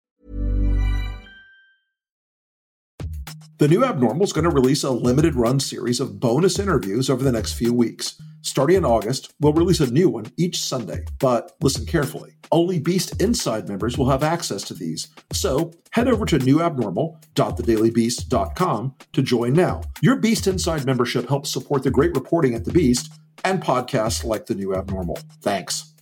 The 3.61 3.67
new 3.67 3.85
Abnormal 3.85 4.23
is 4.23 4.33
going 4.33 4.45
to 4.45 4.49
release 4.49 4.83
a 4.83 4.89
limited 4.89 5.35
run 5.35 5.59
series 5.59 5.99
of 5.99 6.19
bonus 6.19 6.57
interviews 6.57 7.11
over 7.11 7.23
the 7.23 7.31
next 7.31 7.53
few 7.53 7.71
weeks. 7.71 8.19
Starting 8.41 8.77
in 8.77 8.83
August, 8.83 9.35
we'll 9.39 9.53
release 9.53 9.79
a 9.79 9.91
new 9.91 10.09
one 10.09 10.25
each 10.35 10.57
Sunday. 10.57 11.05
But 11.19 11.51
listen 11.61 11.85
carefully 11.85 12.37
only 12.51 12.79
Beast 12.79 13.21
Inside 13.21 13.69
members 13.69 13.99
will 13.99 14.09
have 14.09 14.23
access 14.23 14.63
to 14.63 14.73
these. 14.73 15.09
So 15.31 15.73
head 15.91 16.07
over 16.07 16.25
to 16.25 16.39
newabnormal.thedailybeast.com 16.39 18.95
to 19.13 19.21
join 19.21 19.53
now. 19.53 19.81
Your 20.01 20.15
Beast 20.15 20.47
Inside 20.47 20.87
membership 20.87 21.29
helps 21.29 21.51
support 21.51 21.83
the 21.83 21.91
great 21.91 22.15
reporting 22.15 22.55
at 22.55 22.65
The 22.65 22.71
Beast 22.71 23.13
and 23.43 23.61
podcasts 23.61 24.23
like 24.23 24.47
The 24.47 24.55
New 24.55 24.75
Abnormal. 24.75 25.19
Thanks. 25.43 25.93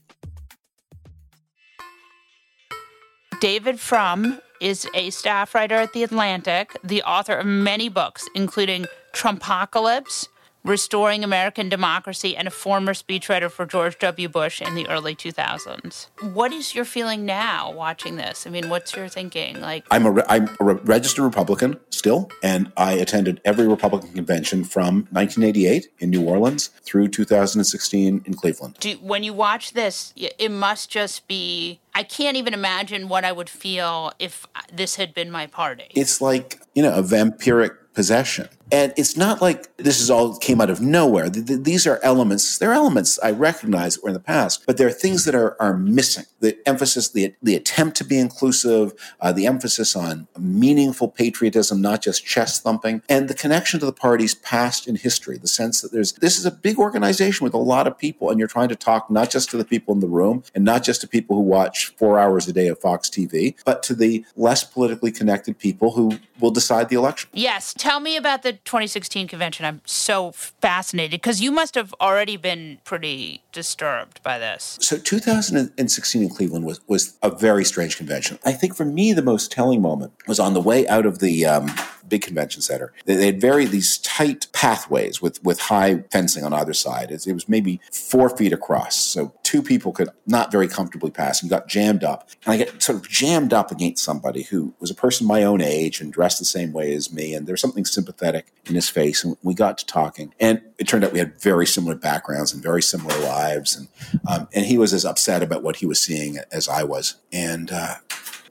David 3.42 3.82
Frum 3.82 4.40
is 4.60 4.88
a 4.94 5.10
staff 5.10 5.56
writer 5.56 5.76
at 5.76 5.94
The 5.94 6.04
Atlantic, 6.04 6.78
the 6.84 7.04
author 7.04 7.36
of 7.36 7.46
many 7.46 7.90
books, 7.90 8.28
including 8.36 8.86
Trumpocalypse, 9.14 10.28
Restoring 10.66 11.24
American 11.24 11.70
Democracy, 11.70 12.36
and 12.36 12.48
a 12.48 12.52
former 12.52 12.94
speechwriter 12.94 13.50
for 13.50 13.66
George 13.66 13.98
W. 14.00 14.28
Bush 14.28 14.62
in 14.62 14.76
the 14.76 14.88
early 14.90 15.16
2000s. 15.16 16.08
What 16.34 16.52
is 16.52 16.76
your 16.76 16.86
feeling 16.86 17.26
now 17.26 17.72
watching 17.72 18.18
this? 18.18 18.46
I 18.46 18.50
mean, 18.50 18.70
what's 18.70 18.96
your 18.96 19.08
thinking? 19.08 19.62
Like, 19.62 19.86
I'm 19.90 20.06
a, 20.06 20.12
re- 20.12 20.24
I'm 20.28 20.50
a 20.60 20.64
re- 20.64 20.80
registered 20.84 21.24
Republican 21.24 21.80
still, 21.90 22.30
and 22.44 22.72
I 22.76 22.94
attended 22.94 23.40
every 23.46 23.68
Republican 23.68 24.12
convention 24.12 24.64
from 24.66 25.08
1988 25.12 25.88
in 26.00 26.10
New 26.10 26.26
Orleans 26.26 26.68
through 26.84 27.08
2016 27.08 28.24
in 28.26 28.34
Cleveland. 28.34 28.76
do, 28.80 28.96
when 28.96 29.24
you 29.24 29.34
watch 29.34 29.74
this, 29.74 30.14
it 30.16 30.52
must 30.52 30.90
just 30.90 31.28
be. 31.28 31.80
I 31.96 32.04
can't 32.04 32.38
even 32.38 32.54
imagine 32.54 33.10
what 33.10 33.26
I 33.26 33.32
would 33.32 33.50
feel 33.50 34.12
if 34.20 34.46
uh, 34.56 34.62
this 34.72 34.96
had 34.96 35.14
been 35.14 35.32
my 35.32 35.48
party. 35.48 35.88
It's 35.96 36.22
like, 36.22 36.62
you 36.76 36.84
know, 36.84 36.94
a 36.94 37.02
vampiric 37.02 37.76
possession. 37.94 38.48
And 38.72 38.94
it's 38.98 39.18
not 39.18 39.42
like 39.42 39.76
this 39.78 40.00
is 40.00 40.10
all 40.12 40.38
came 40.38 40.62
out 40.62 40.70
of 40.70 40.80
nowhere. 40.82 41.30
Th- 41.30 41.46
th- 41.46 41.64
These 41.64 41.88
are 41.88 42.00
elements. 42.04 42.58
They're 42.58 42.74
elements 42.74 43.18
I 43.24 43.32
recognize 43.32 43.96
that 43.96 44.04
were 44.04 44.10
in 44.10 44.14
the 44.14 44.20
past, 44.20 44.64
but 44.68 44.78
there 44.78 44.88
are 44.88 44.92
things 44.92 45.26
that 45.26 45.34
are, 45.36 45.60
are 45.62 45.76
missing. 45.76 46.26
The 46.40 46.58
emphasis, 46.68 47.10
the, 47.10 47.34
the 47.42 47.56
attempt 47.56 47.98
to 47.98 48.04
be 48.04 48.18
inclusive, 48.18 48.94
uh, 49.20 49.32
the 49.34 49.46
emphasis 49.48 49.96
on 49.96 50.28
meaningful 50.38 51.10
patriotism, 51.10 51.82
not 51.82 52.02
just 52.02 52.26
chest 52.26 52.64
thumping, 52.64 53.02
and 53.10 53.28
the 53.28 53.34
connection 53.34 53.80
to 53.80 53.86
the 53.86 53.92
party's 53.94 54.36
past 54.36 54.88
and 54.88 54.98
history. 54.98 55.38
The 55.38 55.48
sense 55.48 55.82
that 55.82 55.92
there's 55.92 56.14
this 56.14 56.38
is 56.38 56.46
a 56.46 56.52
big 56.52 56.78
organization 56.78 57.44
with 57.44 57.54
a 57.54 57.58
lot 57.58 57.88
of 57.88 57.98
people, 57.98 58.30
and 58.30 58.38
you're 58.40 58.48
trying 58.48 58.70
to 58.70 58.76
talk 58.76 59.10
not 59.10 59.30
just 59.30 59.50
to 59.52 59.58
the 59.58 59.66
people 59.66 59.94
in 59.94 60.00
the 60.00 60.08
room 60.08 60.44
and 60.54 60.64
not 60.64 60.84
just 60.84 61.02
to 61.02 61.08
people 61.08 61.36
who 61.36 61.42
watch 61.42 61.88
four 61.98 62.20
hours 62.20 62.48
a 62.48 62.54
day 62.54 62.68
of 62.68 62.80
Fox 62.80 63.10
TV, 63.10 63.56
but 63.66 63.82
to 63.84 63.96
the 63.96 64.24
less 64.36 64.64
politically 64.64 65.12
connected 65.12 65.58
people 65.58 65.92
who 65.92 66.20
will 66.40 66.52
decide 66.52 66.90
the 66.90 66.96
election. 66.96 67.30
Yes, 67.34 67.74
tell 67.78 68.00
me 68.00 68.16
about 68.16 68.44
the 68.44 68.59
2016 68.66 69.28
convention, 69.28 69.66
I'm 69.66 69.82
so 69.86 70.32
fascinated 70.32 71.22
because 71.22 71.42
you 71.42 71.52
must 71.52 71.76
have 71.76 71.94
already 72.00 72.38
been 72.38 72.80
pretty 72.84 73.42
disturbed 73.52 74.22
by 74.24 74.38
this. 74.40 74.78
So 74.82 74.98
2016 74.98 76.24
in 76.24 76.30
Cleveland 76.30 76.66
was 76.66 76.82
was 76.88 77.18
a 77.22 77.30
very 77.30 77.66
strange 77.66 77.98
convention. 77.98 78.40
I 78.46 78.54
think 78.54 78.76
for 78.76 78.86
me 78.86 79.14
the 79.14 79.22
most 79.22 79.52
telling 79.52 79.82
moment 79.82 80.14
was 80.28 80.40
on 80.40 80.54
the 80.54 80.62
way 80.62 80.88
out 80.88 81.06
of 81.06 81.20
the 81.20 81.46
um, 81.46 81.72
big 82.10 82.22
convention 82.22 82.62
center. 82.62 82.94
They, 83.06 83.16
they, 83.16 83.26
had 83.28 83.42
very 83.42 83.66
these 83.66 83.98
tight 84.00 84.48
pathways 84.54 85.22
with 85.22 85.44
with 85.44 85.60
high 85.60 86.04
fencing 86.12 86.44
on 86.44 86.54
either 86.54 86.74
side. 86.74 87.12
It, 87.12 87.26
it, 87.28 87.34
was 87.34 87.48
maybe 87.48 87.80
four 87.92 88.30
feet 88.30 88.54
across, 88.54 88.96
so 88.96 89.34
two 89.44 89.62
people 89.62 89.92
could 89.92 90.10
not 90.26 90.52
very 90.52 90.68
comfortably 90.68 91.12
pass, 91.12 91.42
and 91.42 91.50
got 91.50 91.68
jammed 91.68 92.04
up. 92.04 92.30
And 92.46 92.54
I 92.54 92.58
get 92.58 92.82
sort 92.82 92.98
of 92.98 93.10
jammed 93.10 93.54
up 93.54 93.72
against 93.72 94.04
somebody 94.04 94.44
who 94.44 94.74
was 94.80 94.92
a 94.92 94.96
person 94.96 95.28
my 95.28 95.44
own 95.44 95.62
age 95.62 96.02
and 96.02 96.12
dressed 96.12 96.40
the 96.40 96.46
same 96.46 96.74
way 96.74 96.94
as 96.94 97.14
me, 97.14 97.34
and 97.34 97.48
there 97.48 97.54
was 97.54 97.62
something 97.62 97.86
sympathetic 97.86 98.52
in 98.66 98.76
his 98.76 98.90
face, 98.90 99.24
and 99.24 99.38
we 99.44 99.54
got 99.54 99.78
to 99.78 99.86
talking. 99.86 100.34
And 100.40 100.62
it 100.78 100.88
turned 100.88 101.04
out 101.04 101.14
we 101.14 101.20
had 101.20 101.40
very 101.42 101.66
similar 101.66 101.96
backgrounds 101.96 102.54
and 102.54 102.64
very 102.64 102.82
similar 102.82 103.18
lives, 103.20 103.76
and 103.76 103.88
um, 104.28 104.48
and 104.54 104.66
he 104.66 104.78
was 104.78 104.94
as 104.94 105.06
upset 105.06 105.44
about 105.44 105.64
what 105.64 105.78
he 105.78 105.86
was 105.86 106.00
seeing 106.00 106.38
as 106.52 106.68
I 106.68 106.84
was, 106.84 107.16
and. 107.32 107.72
Uh, 107.72 107.96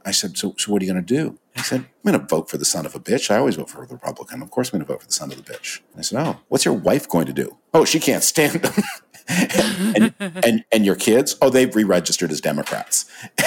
I 0.08 0.10
said, 0.10 0.38
so, 0.38 0.54
so 0.56 0.72
what 0.72 0.80
are 0.80 0.86
you 0.86 0.92
going 0.92 1.04
to 1.04 1.14
do? 1.14 1.38
He 1.55 1.62
said, 1.62 1.81
I'm 1.81 2.12
going 2.12 2.21
to 2.21 2.26
vote 2.26 2.49
for 2.49 2.57
the 2.57 2.64
son 2.64 2.87
of 2.87 2.95
a 2.95 3.00
bitch. 3.00 3.31
I 3.31 3.38
always 3.38 3.57
vote 3.57 3.71
for 3.71 3.85
the 3.85 3.95
Republican. 3.95 4.43
Of 4.43 4.50
course 4.50 4.69
I'm 4.69 4.78
going 4.78 4.87
to 4.87 4.93
vote 4.93 5.00
for 5.00 5.07
the 5.07 5.12
son 5.12 5.33
of 5.33 5.45
the 5.45 5.52
bitch. 5.52 5.81
I 5.97 6.02
said, 6.02 6.21
oh, 6.25 6.40
what's 6.49 6.64
your 6.64 6.75
wife 6.75 7.09
going 7.09 7.26
to 7.26 7.33
do? 7.33 7.59
Oh, 7.75 7.85
she 7.85 7.99
can't 7.99 8.23
stand 8.23 8.64
him. 8.64 8.85
and, 9.28 10.14
and, 10.21 10.64
and 10.73 10.87
your 10.87 10.95
kids, 10.95 11.37
oh, 11.43 11.50
they've 11.50 11.75
re-registered 11.75 12.31
as 12.31 12.40
Democrats. 12.40 13.11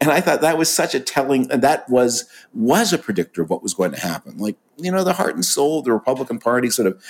and 0.00 0.10
I 0.10 0.20
thought 0.20 0.40
that 0.40 0.56
was 0.56 0.72
such 0.72 0.94
a 0.94 1.00
telling, 1.00 1.50
and 1.50 1.62
that 1.62 1.88
was 1.90 2.28
was 2.54 2.92
a 2.92 2.98
predictor 2.98 3.42
of 3.42 3.50
what 3.50 3.62
was 3.62 3.74
going 3.74 3.92
to 3.92 4.00
happen. 4.00 4.38
Like 4.38 4.56
you 4.78 4.90
know, 4.90 5.04
the 5.04 5.12
heart 5.12 5.34
and 5.34 5.44
soul 5.44 5.80
of 5.80 5.84
the 5.84 5.92
Republican 5.92 6.38
Party 6.38 6.70
sort 6.70 6.88
of 6.88 7.02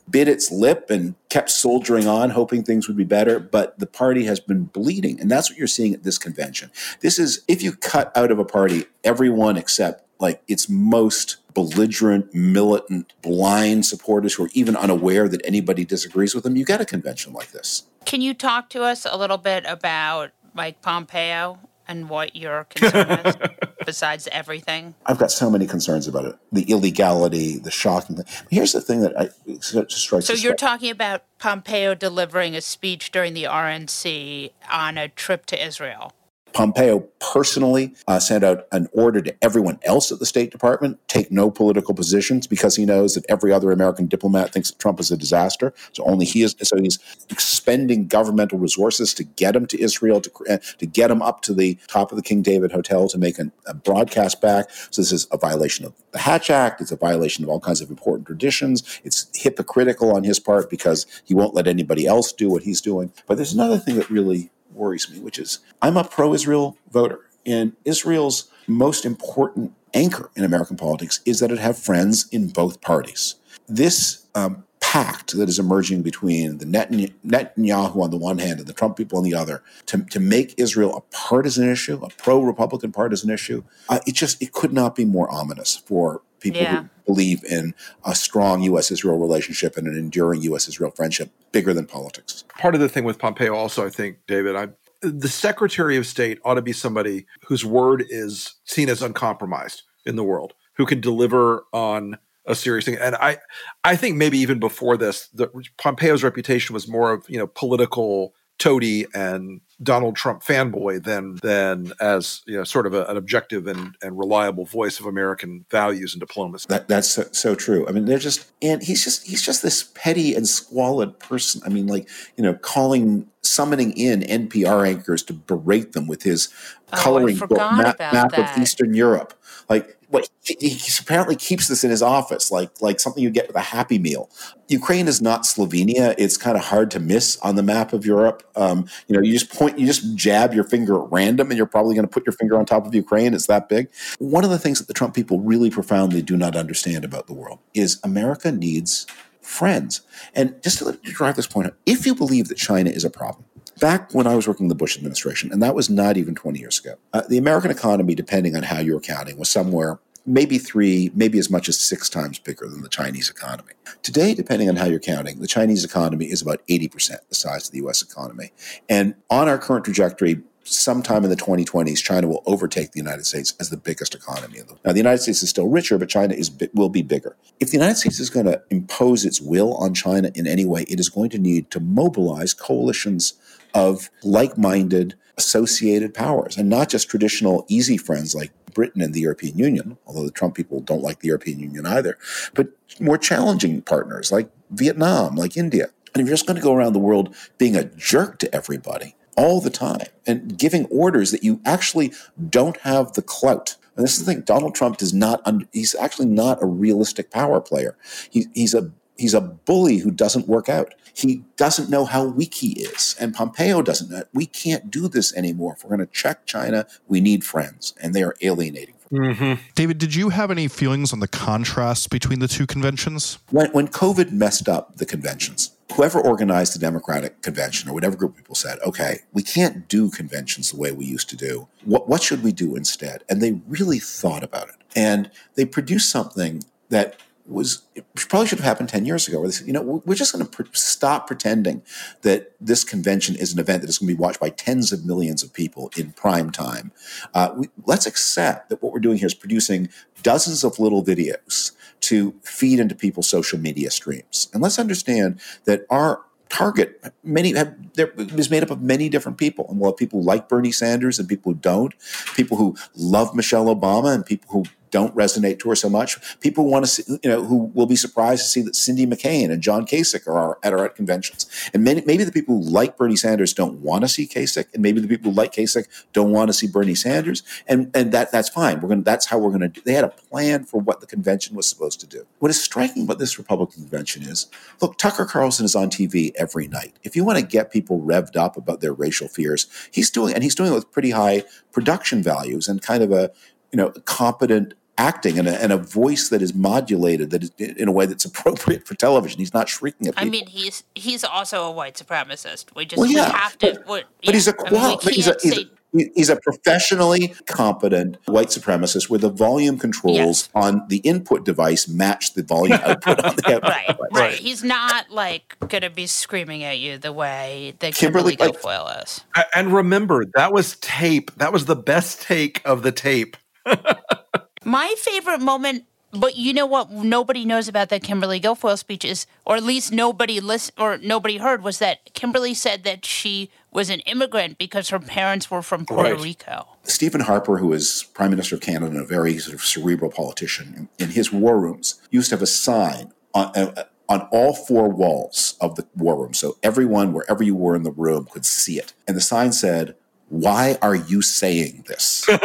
bit 0.10 0.28
its 0.28 0.50
lip 0.50 0.90
and 0.90 1.14
kept 1.30 1.50
soldiering 1.50 2.06
on, 2.06 2.30
hoping 2.30 2.62
things 2.62 2.86
would 2.88 2.96
be 2.96 3.04
better. 3.04 3.40
But 3.40 3.78
the 3.78 3.86
party 3.86 4.24
has 4.24 4.38
been 4.38 4.64
bleeding, 4.64 5.18
and 5.20 5.30
that's 5.30 5.50
what 5.50 5.58
you're 5.58 5.66
seeing 5.66 5.94
at 5.94 6.02
this 6.02 6.18
convention. 6.18 6.70
This 7.00 7.18
is 7.18 7.42
if 7.48 7.62
you 7.62 7.72
cut 7.72 8.14
out 8.16 8.30
of 8.30 8.38
a 8.38 8.44
party 8.44 8.84
everyone 9.04 9.56
except 9.56 10.04
like 10.20 10.42
its 10.48 10.68
most 10.68 11.36
belligerent, 11.54 12.32
militant, 12.34 13.12
blind 13.22 13.86
supporters 13.86 14.34
who 14.34 14.44
are 14.44 14.50
even 14.52 14.76
unaware 14.76 15.28
that 15.28 15.40
anybody 15.44 15.84
disagrees 15.84 16.34
with 16.34 16.44
them, 16.44 16.56
you 16.56 16.64
get 16.64 16.80
a 16.80 16.84
convention 16.84 17.32
like 17.32 17.52
this. 17.52 17.84
Can 18.04 18.20
you 18.20 18.34
talk 18.34 18.70
to 18.70 18.82
us 18.82 19.06
a 19.08 19.16
little 19.16 19.38
bit 19.38 19.64
about 19.66 20.30
Mike 20.54 20.82
Pompeo 20.82 21.58
and 21.86 22.08
what 22.08 22.36
your 22.36 22.64
concern 22.64 23.26
is 23.26 23.36
besides 23.86 24.28
everything? 24.30 24.94
I've 25.06 25.18
got 25.18 25.30
so 25.30 25.50
many 25.50 25.66
concerns 25.66 26.06
about 26.06 26.26
it. 26.26 26.36
The 26.52 26.62
illegality, 26.70 27.58
the 27.58 27.70
shocking 27.70 28.16
thing. 28.16 28.26
Here's 28.50 28.72
the 28.72 28.80
thing 28.80 29.00
that 29.00 29.18
I 29.18 29.30
strikes. 29.60 30.26
So 30.26 30.34
you're 30.34 30.54
talking 30.54 30.90
about 30.90 31.24
Pompeo 31.38 31.94
delivering 31.94 32.54
a 32.54 32.60
speech 32.60 33.10
during 33.10 33.34
the 33.34 33.44
RNC 33.44 34.52
on 34.70 34.98
a 34.98 35.08
trip 35.08 35.46
to 35.46 35.66
Israel. 35.66 36.12
Pompeo 36.52 37.00
personally 37.20 37.94
uh, 38.06 38.18
sent 38.18 38.44
out 38.44 38.66
an 38.72 38.88
order 38.92 39.20
to 39.20 39.34
everyone 39.42 39.78
else 39.82 40.10
at 40.10 40.18
the 40.18 40.26
State 40.26 40.50
Department 40.50 40.98
take 41.08 41.30
no 41.30 41.50
political 41.50 41.94
positions 41.94 42.46
because 42.46 42.76
he 42.76 42.84
knows 42.84 43.14
that 43.14 43.24
every 43.28 43.52
other 43.52 43.70
American 43.70 44.06
diplomat 44.06 44.52
thinks 44.52 44.70
that 44.70 44.78
Trump 44.78 45.00
is 45.00 45.10
a 45.10 45.16
disaster. 45.16 45.72
So 45.92 46.04
only 46.04 46.26
he 46.26 46.42
is. 46.42 46.56
So 46.62 46.76
he's 46.76 46.98
expending 47.30 48.06
governmental 48.06 48.58
resources 48.58 49.14
to 49.14 49.24
get 49.24 49.54
him 49.54 49.66
to 49.66 49.80
Israel 49.80 50.20
to 50.20 50.30
uh, 50.50 50.58
to 50.78 50.86
get 50.86 51.10
him 51.10 51.22
up 51.22 51.42
to 51.42 51.54
the 51.54 51.78
top 51.88 52.12
of 52.12 52.16
the 52.16 52.22
King 52.22 52.42
David 52.42 52.72
Hotel 52.72 53.08
to 53.08 53.18
make 53.18 53.38
an, 53.38 53.52
a 53.66 53.74
broadcast 53.74 54.40
back. 54.40 54.70
So 54.90 55.02
this 55.02 55.12
is 55.12 55.26
a 55.32 55.38
violation 55.38 55.84
of 55.86 55.94
the 56.12 56.18
Hatch 56.18 56.50
Act. 56.50 56.80
It's 56.80 56.92
a 56.92 56.96
violation 56.96 57.44
of 57.44 57.50
all 57.50 57.60
kinds 57.60 57.80
of 57.80 57.90
important 57.90 58.26
traditions. 58.26 59.00
It's 59.04 59.28
hypocritical 59.34 60.14
on 60.14 60.24
his 60.24 60.40
part 60.40 60.70
because 60.70 61.06
he 61.24 61.34
won't 61.34 61.54
let 61.54 61.66
anybody 61.66 62.06
else 62.06 62.32
do 62.32 62.48
what 62.50 62.62
he's 62.62 62.80
doing. 62.80 63.12
But 63.26 63.36
there's 63.36 63.52
another 63.52 63.78
thing 63.78 63.96
that 63.96 64.10
really 64.10 64.50
worries 64.78 65.10
me, 65.10 65.18
which 65.18 65.38
is 65.38 65.58
I'm 65.82 65.96
a 65.96 66.04
pro 66.04 66.32
Israel 66.32 66.76
voter. 66.90 67.20
And 67.44 67.72
Israel's 67.84 68.50
most 68.66 69.04
important 69.04 69.72
anchor 69.94 70.30
in 70.36 70.44
American 70.44 70.76
politics 70.76 71.20
is 71.24 71.40
that 71.40 71.50
it 71.50 71.58
have 71.58 71.78
friends 71.78 72.28
in 72.30 72.48
both 72.48 72.80
parties. 72.80 73.36
This 73.68 74.26
um, 74.34 74.64
pact 74.80 75.36
that 75.36 75.48
is 75.48 75.58
emerging 75.58 76.02
between 76.02 76.58
the 76.58 76.64
Netanyahu 76.64 78.02
on 78.02 78.10
the 78.10 78.16
one 78.16 78.38
hand 78.38 78.58
and 78.58 78.66
the 78.66 78.72
Trump 78.72 78.96
people 78.96 79.18
on 79.18 79.24
the 79.24 79.34
other 79.34 79.62
to, 79.86 80.04
to 80.04 80.20
make 80.20 80.54
Israel 80.56 80.96
a 80.96 81.00
partisan 81.14 81.68
issue, 81.70 82.00
a 82.02 82.08
pro-Republican 82.10 82.92
partisan 82.92 83.30
issue, 83.30 83.62
uh, 83.88 83.98
it 84.06 84.14
just 84.14 84.40
it 84.40 84.52
could 84.52 84.72
not 84.72 84.94
be 84.94 85.04
more 85.04 85.30
ominous 85.30 85.76
for 85.76 86.22
people 86.40 86.60
yeah. 86.60 86.82
who 86.82 86.88
believe 87.06 87.44
in 87.44 87.74
a 88.04 88.14
strong 88.14 88.62
U.S. 88.62 88.90
Israel 88.90 89.18
relationship 89.18 89.76
and 89.76 89.86
an 89.86 89.96
enduring 89.96 90.42
U.S. 90.42 90.68
Israel 90.68 90.90
friendship 90.90 91.30
bigger 91.52 91.72
than 91.72 91.86
politics. 91.86 92.44
Part 92.58 92.74
of 92.74 92.80
the 92.80 92.88
thing 92.88 93.04
with 93.04 93.18
Pompeo, 93.18 93.54
also, 93.54 93.86
I 93.86 93.90
think, 93.90 94.18
David, 94.26 94.56
I, 94.56 94.68
the 95.00 95.28
Secretary 95.28 95.96
of 95.96 96.06
State 96.06 96.38
ought 96.44 96.54
to 96.54 96.62
be 96.62 96.72
somebody 96.72 97.26
whose 97.46 97.64
word 97.64 98.04
is 98.08 98.54
seen 98.64 98.88
as 98.88 99.02
uncompromised 99.02 99.82
in 100.04 100.16
the 100.16 100.24
world, 100.24 100.54
who 100.74 100.86
can 100.86 101.00
deliver 101.00 101.64
on 101.72 102.18
a 102.46 102.54
serious 102.54 102.84
thing. 102.84 102.96
And 103.00 103.14
I, 103.16 103.38
I 103.84 103.94
think 103.94 104.16
maybe 104.16 104.38
even 104.38 104.58
before 104.58 104.96
this, 104.96 105.28
the, 105.28 105.50
Pompeo's 105.76 106.24
reputation 106.24 106.74
was 106.74 106.88
more 106.88 107.12
of 107.12 107.24
you 107.28 107.38
know 107.38 107.46
political 107.46 108.34
toady 108.58 109.06
and 109.14 109.60
Donald 109.80 110.16
Trump 110.16 110.42
fanboy 110.42 111.04
than 111.04 111.36
than 111.36 111.92
as 112.00 112.42
you 112.46 112.56
know 112.56 112.64
sort 112.64 112.86
of 112.86 112.94
a, 112.94 113.04
an 113.04 113.16
objective 113.16 113.68
and, 113.68 113.94
and 114.02 114.18
reliable 114.18 114.64
voice 114.64 114.98
of 114.98 115.06
American 115.06 115.64
values 115.70 116.14
and 116.14 116.20
diplomacy. 116.20 116.66
That, 116.68 116.88
that's 116.88 117.08
so, 117.08 117.24
so, 117.30 117.54
true. 117.54 117.86
I 117.86 117.92
mean, 117.92 118.04
they're 118.04 118.18
just 118.18 118.50
and 118.60 118.82
he's 118.82 119.04
just 119.04 119.26
he's 119.26 119.42
just 119.42 119.62
this 119.62 119.84
petty 119.94 120.34
and 120.34 120.48
squalid 120.48 121.18
person. 121.20 121.62
I 121.64 121.68
mean, 121.68 121.86
like 121.86 122.08
you 122.36 122.42
know, 122.42 122.54
calling 122.54 123.28
summoning 123.42 123.92
in 123.92 124.22
NPR 124.22 124.86
anchors 124.86 125.22
to 125.24 125.32
berate 125.32 125.92
them 125.92 126.08
with 126.08 126.24
his 126.24 126.48
oh, 126.92 126.96
coloring 126.96 127.38
book 127.38 127.52
map, 127.52 128.00
map 128.00 128.36
of 128.36 128.58
Eastern 128.60 128.94
Europe. 128.94 129.32
Like 129.68 129.97
what 130.08 130.28
he, 130.42 130.68
he, 130.70 130.92
apparently 131.00 131.36
keeps 131.36 131.68
this 131.68 131.84
in 131.84 131.90
his 131.90 132.02
office, 132.02 132.50
like 132.50 132.70
like 132.80 132.98
something 132.98 133.22
you 133.22 133.30
get 133.30 133.46
with 133.46 133.56
a 133.56 133.60
Happy 133.60 133.98
Meal. 133.98 134.30
Ukraine 134.68 135.06
is 135.06 135.20
not 135.20 135.42
Slovenia; 135.42 136.14
it's 136.18 136.36
kind 136.36 136.56
of 136.56 136.64
hard 136.64 136.90
to 136.92 137.00
miss 137.00 137.36
on 137.38 137.56
the 137.56 137.62
map 137.62 137.92
of 137.92 138.06
Europe. 138.06 138.42
Um, 138.56 138.86
you 139.06 139.14
know, 139.14 139.20
you 139.20 139.32
just 139.32 139.52
point, 139.52 139.78
you 139.78 139.86
just 139.86 140.16
jab 140.16 140.54
your 140.54 140.64
finger 140.64 141.02
at 141.02 141.12
random, 141.12 141.50
and 141.50 141.56
you're 141.56 141.66
probably 141.66 141.94
going 141.94 142.06
to 142.06 142.10
put 142.10 142.26
your 142.26 142.32
finger 142.32 142.58
on 142.58 142.64
top 142.64 142.86
of 142.86 142.94
Ukraine. 142.94 143.34
It's 143.34 143.46
that 143.46 143.68
big. 143.68 143.88
One 144.18 144.44
of 144.44 144.50
the 144.50 144.58
things 144.58 144.78
that 144.78 144.88
the 144.88 144.94
Trump 144.94 145.14
people 145.14 145.40
really 145.40 145.70
profoundly 145.70 146.22
do 146.22 146.36
not 146.36 146.56
understand 146.56 147.04
about 147.04 147.26
the 147.26 147.34
world 147.34 147.58
is 147.74 148.00
America 148.02 148.50
needs 148.50 149.06
friends. 149.42 150.02
And 150.34 150.62
just 150.62 150.78
to 150.78 150.92
drive 151.02 151.36
this 151.36 151.46
point 151.46 151.66
home, 151.66 151.76
if 151.86 152.06
you 152.06 152.14
believe 152.14 152.48
that 152.48 152.56
China 152.56 152.90
is 152.90 153.04
a 153.04 153.10
problem, 153.10 153.44
back 153.80 154.14
when 154.14 154.26
I 154.26 154.34
was 154.34 154.46
working 154.46 154.64
in 154.64 154.68
the 154.68 154.74
Bush 154.74 154.96
administration, 154.96 155.52
and 155.52 155.62
that 155.62 155.74
was 155.74 155.88
not 155.88 156.16
even 156.16 156.34
20 156.34 156.58
years 156.58 156.78
ago, 156.78 156.94
uh, 157.12 157.22
the 157.28 157.38
American 157.38 157.70
economy, 157.70 158.14
depending 158.14 158.56
on 158.56 158.62
how 158.62 158.80
you're 158.80 159.00
counting, 159.00 159.38
was 159.38 159.48
somewhere 159.48 159.98
maybe 160.26 160.58
three, 160.58 161.10
maybe 161.14 161.38
as 161.38 161.50
much 161.50 161.68
as 161.68 161.80
six 161.80 162.08
times 162.10 162.38
bigger 162.38 162.68
than 162.68 162.82
the 162.82 162.88
Chinese 162.88 163.30
economy. 163.30 163.72
Today, 164.02 164.34
depending 164.34 164.68
on 164.68 164.76
how 164.76 164.84
you're 164.84 165.00
counting, 165.00 165.40
the 165.40 165.46
Chinese 165.46 165.84
economy 165.84 166.26
is 166.26 166.42
about 166.42 166.66
80% 166.68 167.16
the 167.28 167.34
size 167.34 167.66
of 167.66 167.72
the 167.72 167.78
US 167.88 168.02
economy. 168.02 168.52
And 168.88 169.14
on 169.30 169.48
our 169.48 169.58
current 169.58 169.86
trajectory, 169.86 170.42
sometime 170.64 171.24
in 171.24 171.30
the 171.30 171.36
2020s, 171.36 172.02
China 172.02 172.28
will 172.28 172.42
overtake 172.44 172.92
the 172.92 172.98
United 172.98 173.24
States 173.24 173.54
as 173.58 173.70
the 173.70 173.76
biggest 173.78 174.14
economy. 174.14 174.58
In 174.58 174.66
the 174.66 174.72
world. 174.74 174.80
Now, 174.84 174.92
the 174.92 174.98
United 174.98 175.22
States 175.22 175.42
is 175.42 175.48
still 175.48 175.68
richer, 175.68 175.96
but 175.96 176.10
China 176.10 176.34
is 176.34 176.50
will 176.74 176.90
be 176.90 177.02
bigger. 177.02 177.36
If 177.58 177.70
the 177.70 177.78
United 177.78 177.96
States 177.96 178.20
is 178.20 178.28
going 178.28 178.46
to 178.46 178.62
impose 178.70 179.24
its 179.24 179.40
will 179.40 179.74
on 179.74 179.94
China 179.94 180.30
in 180.34 180.46
any 180.46 180.66
way, 180.66 180.82
it 180.82 181.00
is 181.00 181.08
going 181.08 181.30
to 181.30 181.38
need 181.38 181.70
to 181.70 181.80
mobilize 181.80 182.52
coalitions 182.52 183.34
of 183.74 184.10
like-minded 184.22 185.14
associated 185.36 186.14
powers 186.14 186.56
and 186.56 186.68
not 186.68 186.88
just 186.88 187.08
traditional 187.08 187.64
easy 187.68 187.96
friends 187.96 188.34
like 188.34 188.50
Britain 188.74 189.00
and 189.00 189.14
the 189.14 189.20
European 189.20 189.58
Union, 189.58 189.98
although 190.06 190.24
the 190.24 190.30
Trump 190.30 190.54
people 190.54 190.80
don't 190.80 191.02
like 191.02 191.20
the 191.20 191.28
European 191.28 191.58
Union 191.60 191.86
either, 191.86 192.18
but 192.54 192.68
more 193.00 193.18
challenging 193.18 193.82
partners 193.82 194.30
like 194.30 194.50
Vietnam, 194.70 195.36
like 195.36 195.56
India. 195.56 195.88
And 196.14 196.22
if 196.22 196.26
you're 196.26 196.36
just 196.36 196.46
going 196.46 196.56
to 196.56 196.62
go 196.62 196.74
around 196.74 196.92
the 196.92 196.98
world 196.98 197.34
being 197.58 197.76
a 197.76 197.84
jerk 197.84 198.38
to 198.40 198.54
everybody 198.54 199.14
all 199.36 199.60
the 199.60 199.70
time 199.70 200.06
and 200.26 200.58
giving 200.58 200.86
orders 200.86 201.30
that 201.30 201.44
you 201.44 201.60
actually 201.64 202.12
don't 202.50 202.76
have 202.78 203.12
the 203.12 203.22
clout. 203.22 203.76
And 203.96 204.04
this 204.04 204.18
is 204.18 204.24
the 204.24 204.32
thing: 204.32 204.42
Donald 204.42 204.74
Trump 204.74 204.96
does 204.96 205.12
not—he's 205.12 205.94
actually 205.94 206.26
not 206.26 206.62
a 206.62 206.66
realistic 206.66 207.30
power 207.30 207.60
player. 207.60 207.96
He, 208.30 208.46
he's 208.54 208.74
a 208.74 208.92
he's 209.18 209.34
a 209.34 209.40
bully 209.40 209.98
who 209.98 210.10
doesn't 210.10 210.48
work 210.48 210.68
out. 210.68 210.94
He 211.12 211.44
doesn't 211.56 211.90
know 211.90 212.04
how 212.04 212.24
weak 212.24 212.54
he 212.54 212.80
is. 212.80 213.16
And 213.18 213.34
Pompeo 213.34 213.82
doesn't 213.82 214.10
know. 214.10 214.22
We 214.32 214.46
can't 214.46 214.90
do 214.90 215.08
this 215.08 215.34
anymore. 215.34 215.74
If 215.76 215.84
we're 215.84 215.96
going 215.96 216.06
to 216.06 216.12
check 216.12 216.46
China, 216.46 216.86
we 217.08 217.20
need 217.20 217.44
friends, 217.44 217.94
and 218.00 218.14
they 218.14 218.22
are 218.22 218.36
alienating. 218.40 218.94
Mm-hmm. 219.10 219.62
David, 219.74 219.98
did 219.98 220.14
you 220.14 220.28
have 220.28 220.50
any 220.50 220.68
feelings 220.68 221.12
on 221.12 221.20
the 221.20 221.28
contrast 221.28 222.10
between 222.10 222.40
the 222.40 222.48
two 222.48 222.66
conventions? 222.66 223.38
When, 223.50 223.70
when 223.72 223.88
COVID 223.88 224.32
messed 224.32 224.68
up 224.68 224.96
the 224.96 225.06
conventions, 225.06 225.72
whoever 225.94 226.20
organized 226.20 226.74
the 226.74 226.78
Democratic 226.78 227.40
convention 227.42 227.88
or 227.88 227.94
whatever 227.94 228.16
group 228.16 228.32
of 228.32 228.36
people 228.36 228.54
said, 228.54 228.78
okay, 228.86 229.20
we 229.32 229.42
can't 229.42 229.88
do 229.88 230.10
conventions 230.10 230.70
the 230.70 230.78
way 230.78 230.92
we 230.92 231.06
used 231.06 231.30
to 231.30 231.36
do. 231.36 231.68
What, 231.84 232.08
what 232.08 232.22
should 232.22 232.42
we 232.44 232.52
do 232.52 232.76
instead? 232.76 233.24
And 233.28 233.40
they 233.40 233.60
really 233.66 233.98
thought 233.98 234.44
about 234.44 234.68
it. 234.68 234.76
And 234.94 235.30
they 235.54 235.64
produced 235.64 236.10
something 236.10 236.64
that 236.90 237.18
was 237.48 237.82
probably 238.14 238.46
should 238.46 238.58
have 238.58 238.66
happened 238.66 238.88
10 238.88 239.06
years 239.06 239.26
ago 239.26 239.38
where 239.38 239.48
they 239.48 239.52
said, 239.52 239.66
you 239.66 239.72
know, 239.72 240.02
we're 240.04 240.14
just 240.14 240.32
going 240.32 240.44
to 240.44 240.50
pre- 240.50 240.66
stop 240.72 241.26
pretending 241.26 241.82
that 242.22 242.52
this 242.60 242.84
convention 242.84 243.34
is 243.34 243.52
an 243.52 243.58
event 243.58 243.80
that 243.80 243.88
is 243.88 243.98
going 243.98 244.08
to 244.08 244.14
be 244.14 244.20
watched 244.20 244.40
by 244.40 244.50
tens 244.50 244.92
of 244.92 245.06
millions 245.06 245.42
of 245.42 245.52
people 245.52 245.90
in 245.96 246.12
prime 246.12 246.50
time. 246.50 246.92
Uh, 247.34 247.52
we, 247.56 247.68
let's 247.86 248.06
accept 248.06 248.68
that 248.68 248.82
what 248.82 248.92
we're 248.92 249.00
doing 249.00 249.18
here 249.18 249.26
is 249.26 249.34
producing 249.34 249.88
dozens 250.22 250.62
of 250.62 250.78
little 250.78 251.02
videos 251.02 251.72
to 252.00 252.34
feed 252.42 252.78
into 252.78 252.94
people's 252.94 253.28
social 253.28 253.58
media 253.58 253.90
streams. 253.90 254.48
And 254.52 254.62
let's 254.62 254.78
understand 254.78 255.40
that 255.64 255.86
our 255.90 256.22
target 256.48 257.02
many 257.22 257.52
have 257.52 257.74
is 257.96 258.50
made 258.50 258.62
up 258.62 258.70
of 258.70 258.80
many 258.80 259.10
different 259.10 259.36
people 259.36 259.66
and 259.68 259.78
we'll 259.78 259.90
have 259.90 259.98
people 259.98 260.20
who 260.20 260.24
like 260.24 260.48
bernie 260.48 260.72
sanders 260.72 261.18
and 261.18 261.28
people 261.28 261.52
who 261.52 261.58
don't 261.58 261.92
people 262.34 262.56
who 262.56 262.74
love 262.96 263.34
michelle 263.34 263.66
obama 263.66 264.14
and 264.14 264.24
people 264.24 264.48
who 264.50 264.64
don't 264.90 265.14
resonate 265.14 265.58
to 265.60 265.68
her 265.70 265.74
so 265.74 265.88
much. 265.88 266.18
People 266.40 266.66
want 266.70 266.84
to 266.84 266.90
see, 266.90 267.18
you 267.22 267.30
know, 267.30 267.44
who 267.44 267.70
will 267.74 267.86
be 267.86 267.96
surprised 267.96 268.42
to 268.44 268.48
see 268.48 268.62
that 268.62 268.76
Cindy 268.76 269.06
McCain 269.06 269.50
and 269.50 269.62
John 269.62 269.86
Kasich 269.86 270.26
are 270.26 270.58
at 270.62 270.72
our 270.72 270.84
at 270.84 270.96
conventions. 270.96 271.48
And 271.72 271.84
many, 271.84 272.02
maybe 272.06 272.24
the 272.24 272.32
people 272.32 272.56
who 272.56 272.70
like 272.70 272.96
Bernie 272.96 273.16
Sanders 273.16 273.52
don't 273.52 273.80
want 273.80 274.02
to 274.02 274.08
see 274.08 274.26
Kasich, 274.26 274.72
and 274.74 274.82
maybe 274.82 275.00
the 275.00 275.08
people 275.08 275.30
who 275.30 275.36
like 275.36 275.52
Kasich 275.52 275.86
don't 276.12 276.30
want 276.30 276.48
to 276.48 276.52
see 276.52 276.66
Bernie 276.66 276.94
Sanders. 276.94 277.42
And 277.66 277.90
and 277.94 278.12
that 278.12 278.32
that's 278.32 278.48
fine. 278.48 278.80
We're 278.80 278.88
gonna. 278.88 279.02
that's 279.02 279.26
how 279.26 279.38
we're 279.38 279.50
going 279.50 279.60
to 279.60 279.68
do. 279.68 279.80
They 279.84 279.94
had 279.94 280.04
a 280.04 280.08
plan 280.08 280.64
for 280.64 280.80
what 280.80 281.00
the 281.00 281.06
convention 281.06 281.56
was 281.56 281.66
supposed 281.68 282.00
to 282.00 282.06
do. 282.06 282.26
What 282.38 282.50
is 282.50 282.62
striking 282.62 283.04
about 283.04 283.18
this 283.18 283.38
Republican 283.38 283.82
convention 283.82 284.22
is, 284.22 284.46
look, 284.80 284.98
Tucker 284.98 285.24
Carlson 285.24 285.64
is 285.64 285.74
on 285.74 285.90
TV 285.90 286.32
every 286.36 286.68
night. 286.68 286.96
If 287.02 287.16
you 287.16 287.24
want 287.24 287.38
to 287.38 287.44
get 287.44 287.70
people 287.70 288.00
revved 288.00 288.36
up 288.36 288.56
about 288.56 288.80
their 288.80 288.92
racial 288.92 289.28
fears, 289.28 289.66
he's 289.90 290.10
doing 290.10 290.34
and 290.34 290.42
he's 290.42 290.54
doing 290.54 290.72
it 290.72 290.74
with 290.74 290.90
pretty 290.90 291.10
high 291.10 291.44
production 291.72 292.22
values 292.22 292.68
and 292.68 292.82
kind 292.82 293.02
of 293.02 293.12
a 293.12 293.30
you 293.72 293.76
know 293.76 293.90
competent 294.04 294.74
acting 295.00 295.38
and 295.38 295.46
a, 295.46 295.62
and 295.62 295.70
a 295.72 295.76
voice 295.76 296.28
that 296.28 296.42
is 296.42 296.52
modulated 296.54 297.30
that 297.30 297.44
is 297.44 297.50
in 297.58 297.86
a 297.86 297.92
way 297.92 298.04
that's 298.04 298.24
appropriate 298.24 298.84
for 298.86 298.94
television. 298.96 299.38
He's 299.38 299.54
not 299.54 299.68
shrieking 299.68 300.08
at 300.08 300.14
people. 300.16 300.26
I 300.26 300.30
mean, 300.30 300.46
he's 300.46 300.82
he's 300.96 301.22
also 301.24 301.62
a 301.64 301.70
white 301.70 301.94
supremacist. 301.94 302.74
We 302.74 302.84
just 302.84 302.98
Well, 302.98 303.08
yeah, 303.08 303.26
we 303.26 303.32
have 303.32 303.58
to. 303.58 303.72
but- 303.74 303.86
what- 303.86 304.04
but 304.24 304.34
he's 304.34 304.48
a 304.48 304.54
I 304.58 304.62
mean, 304.64 304.72
we 304.72 304.78
qual- 304.78 305.00
but 305.04 305.12
he's 305.14 305.26
a, 305.28 305.30
can't 305.30 305.42
he's, 305.42 305.54
say- 305.54 305.62
a, 305.94 306.10
he's 306.16 306.28
a 306.30 306.36
professionally 306.36 307.32
competent 307.46 308.18
white 308.26 308.48
supremacist 308.48 309.08
where 309.08 309.18
the 309.20 309.30
volume 309.30 309.78
controls 309.78 310.48
on 310.54 310.82
the 310.88 310.98
input 310.98 311.44
device 311.44 311.86
match 311.88 312.34
the 312.34 312.42
volume 312.42 312.78
output 312.82 313.24
on 313.24 313.36
the 313.36 313.42
output 313.54 313.62
Right, 313.70 313.86
device. 313.86 314.08
right. 314.12 314.34
He's 314.34 314.62
not 314.64 315.10
like 315.10 315.56
gonna 315.68 315.90
be 315.90 316.06
screaming 316.08 316.64
at 316.64 316.78
you 316.78 316.98
the 316.98 317.12
way 317.12 317.74
that 317.78 317.94
Kimberly, 317.94 318.34
Kimberly, 318.34 318.52
like- 318.52 318.60
Guilfoyle 318.62 319.02
is. 319.04 319.20
And 319.54 319.72
remember, 319.72 320.24
that 320.34 320.52
was 320.52 320.76
tape. 320.76 321.30
That 321.36 321.52
was 321.52 321.66
the 321.66 321.76
best 321.76 322.20
take 322.22 322.60
of 322.64 322.82
the 322.82 322.90
tape. 322.92 323.36
My 324.64 324.94
favorite 324.98 325.40
moment, 325.40 325.84
but 326.12 326.36
you 326.36 326.52
know 326.52 326.66
what? 326.66 326.90
Nobody 326.90 327.44
knows 327.44 327.68
about 327.68 327.88
that 327.90 328.02
Kimberly 328.02 328.40
Guilfoyle 328.40 328.78
speech 328.78 329.04
is, 329.04 329.26
or 329.44 329.56
at 329.56 329.62
least 329.62 329.92
nobody 329.92 330.40
list 330.40 330.72
or 330.78 330.98
nobody 330.98 331.38
heard 331.38 331.62
was 331.62 331.78
that 331.78 332.12
Kimberly 332.14 332.54
said 332.54 332.84
that 332.84 333.04
she 333.04 333.50
was 333.72 333.90
an 333.90 334.00
immigrant 334.00 334.58
because 334.58 334.88
her 334.88 334.98
parents 334.98 335.50
were 335.50 335.62
from 335.62 335.84
Puerto 335.86 336.14
Right. 336.14 336.20
Rico. 336.20 336.66
Stephen 336.84 337.20
Harper, 337.20 337.58
who 337.58 337.72
is 337.72 338.06
Prime 338.14 338.30
Minister 338.30 338.56
of 338.56 338.62
Canada 338.62 338.86
and 338.86 338.96
a 339.00 339.06
very 339.06 339.38
sort 339.38 339.54
of 339.54 339.60
cerebral 339.62 340.10
politician, 340.10 340.88
in, 340.98 341.06
in 341.06 341.10
his 341.12 341.32
war 341.32 341.60
rooms 341.60 342.00
used 342.10 342.30
to 342.30 342.36
have 342.36 342.42
a 342.42 342.46
sign 342.46 343.12
on, 343.34 343.52
uh, 343.54 343.84
on 344.08 344.22
all 344.32 344.54
four 344.54 344.88
walls 344.88 345.54
of 345.60 345.76
the 345.76 345.86
war 345.94 346.18
room. 346.20 346.32
So 346.32 346.56
everyone, 346.62 347.12
wherever 347.12 347.42
you 347.42 347.54
were 347.54 347.76
in 347.76 347.82
the 347.82 347.92
room, 347.92 348.26
could 348.30 348.46
see 348.46 348.78
it. 348.78 348.94
And 349.06 349.16
the 349.16 349.20
sign 349.20 349.52
said, 349.52 349.94
Why 350.28 350.76
are 350.82 350.94
you 350.94 351.22
saying 351.22 351.84
this? 351.88 352.28
and 352.28 352.42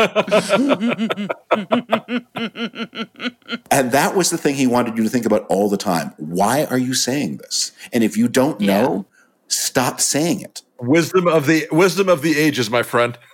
that 3.92 4.14
was 4.16 4.30
the 4.30 4.38
thing 4.38 4.56
he 4.56 4.68
wanted 4.68 4.98
you 4.98 5.04
to 5.04 5.10
think 5.10 5.26
about 5.26 5.46
all 5.48 5.70
the 5.70 5.78
time. 5.78 6.14
Why 6.18 6.66
are 6.66 6.78
you 6.78 6.94
saying 6.94 7.38
this? 7.38 7.74
And 7.92 8.04
if 8.04 8.16
you 8.16 8.30
don't 8.30 8.62
know, 8.62 9.06
stop 9.48 10.00
saying 10.00 10.42
it. 10.42 10.62
Wisdom 10.80 11.28
of 11.28 11.46
the 11.46 11.68
wisdom 11.72 12.08
of 12.10 12.22
the 12.22 12.38
ages, 12.38 12.70
my 12.70 12.84
friend. 12.84 13.18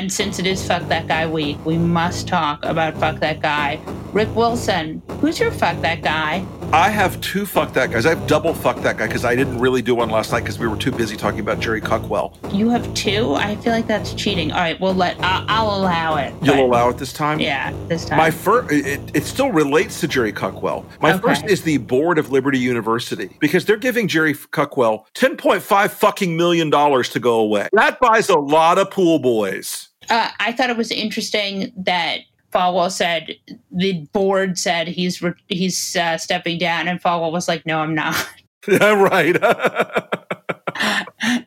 And 0.00 0.10
since 0.10 0.38
it 0.38 0.46
is 0.46 0.66
Fuck 0.66 0.88
That 0.88 1.08
Guy 1.08 1.26
week, 1.26 1.62
we 1.66 1.76
must 1.76 2.26
talk 2.26 2.64
about 2.64 2.96
Fuck 2.96 3.20
That 3.20 3.42
Guy. 3.42 3.78
Rick 4.14 4.34
Wilson, 4.34 5.02
who's 5.20 5.38
your 5.38 5.50
Fuck 5.52 5.78
That 5.82 6.00
Guy? 6.00 6.46
I 6.72 6.88
have 6.88 7.20
two 7.20 7.44
fuck 7.46 7.72
that 7.72 7.90
guys. 7.90 8.06
I 8.06 8.10
have 8.10 8.28
double 8.28 8.54
fuck 8.54 8.80
that 8.82 8.96
guy 8.96 9.08
because 9.08 9.24
I 9.24 9.34
didn't 9.34 9.58
really 9.58 9.82
do 9.82 9.92
one 9.96 10.08
last 10.08 10.30
night 10.30 10.40
because 10.42 10.56
we 10.56 10.68
were 10.68 10.76
too 10.76 10.92
busy 10.92 11.16
talking 11.16 11.40
about 11.40 11.58
Jerry 11.58 11.80
Cuckwell. 11.80 12.32
You 12.56 12.68
have 12.70 12.94
two? 12.94 13.34
I 13.34 13.56
feel 13.56 13.72
like 13.72 13.88
that's 13.88 14.14
cheating. 14.14 14.52
All 14.52 14.58
right, 14.60 14.80
we'll 14.80 14.94
let, 14.94 15.16
I'll, 15.20 15.44
I'll 15.48 15.80
allow 15.80 16.16
it. 16.16 16.32
You'll 16.42 16.64
allow 16.64 16.88
it 16.88 16.96
this 16.96 17.12
time? 17.12 17.40
Yeah, 17.40 17.72
this 17.88 18.04
time. 18.04 18.18
My 18.18 18.30
first, 18.30 18.70
it, 18.72 19.00
it 19.14 19.24
still 19.24 19.50
relates 19.50 19.98
to 20.00 20.06
Jerry 20.06 20.32
Cuckwell. 20.32 20.84
My 21.00 21.14
Okay. 21.14 21.20
first 21.22 21.44
is 21.46 21.62
the 21.62 21.78
board 21.78 22.18
of 22.18 22.30
Liberty 22.30 22.60
University 22.60 23.36
because 23.40 23.64
they're 23.64 23.76
giving 23.76 24.06
Jerry 24.06 24.34
Cuckwell 24.34 25.06
ten 25.12 25.36
point 25.36 25.62
five 25.62 25.92
fucking 25.92 26.36
million 26.36 26.70
dollars 26.70 27.08
to 27.10 27.18
go 27.20 27.40
away. 27.40 27.68
That 27.72 27.98
buys 27.98 28.28
a 28.28 28.38
lot 28.38 28.78
of 28.78 28.92
pool 28.92 29.18
boys. 29.18 29.88
Uh, 30.10 30.30
I 30.40 30.52
thought 30.52 30.70
it 30.70 30.76
was 30.76 30.90
interesting 30.90 31.72
that 31.76 32.20
Falwell 32.52 32.90
said 32.90 33.36
the 33.70 34.00
board 34.12 34.58
said 34.58 34.88
he's 34.88 35.22
re- 35.22 35.32
he's 35.48 35.94
uh, 35.96 36.18
stepping 36.18 36.58
down, 36.58 36.88
and 36.88 37.00
Falwell 37.00 37.32
was 37.32 37.46
like, 37.48 37.64
"No, 37.64 37.78
I'm 37.80 37.94
not." 37.94 38.16
Yeah, 38.68 38.92
right. 38.92 39.36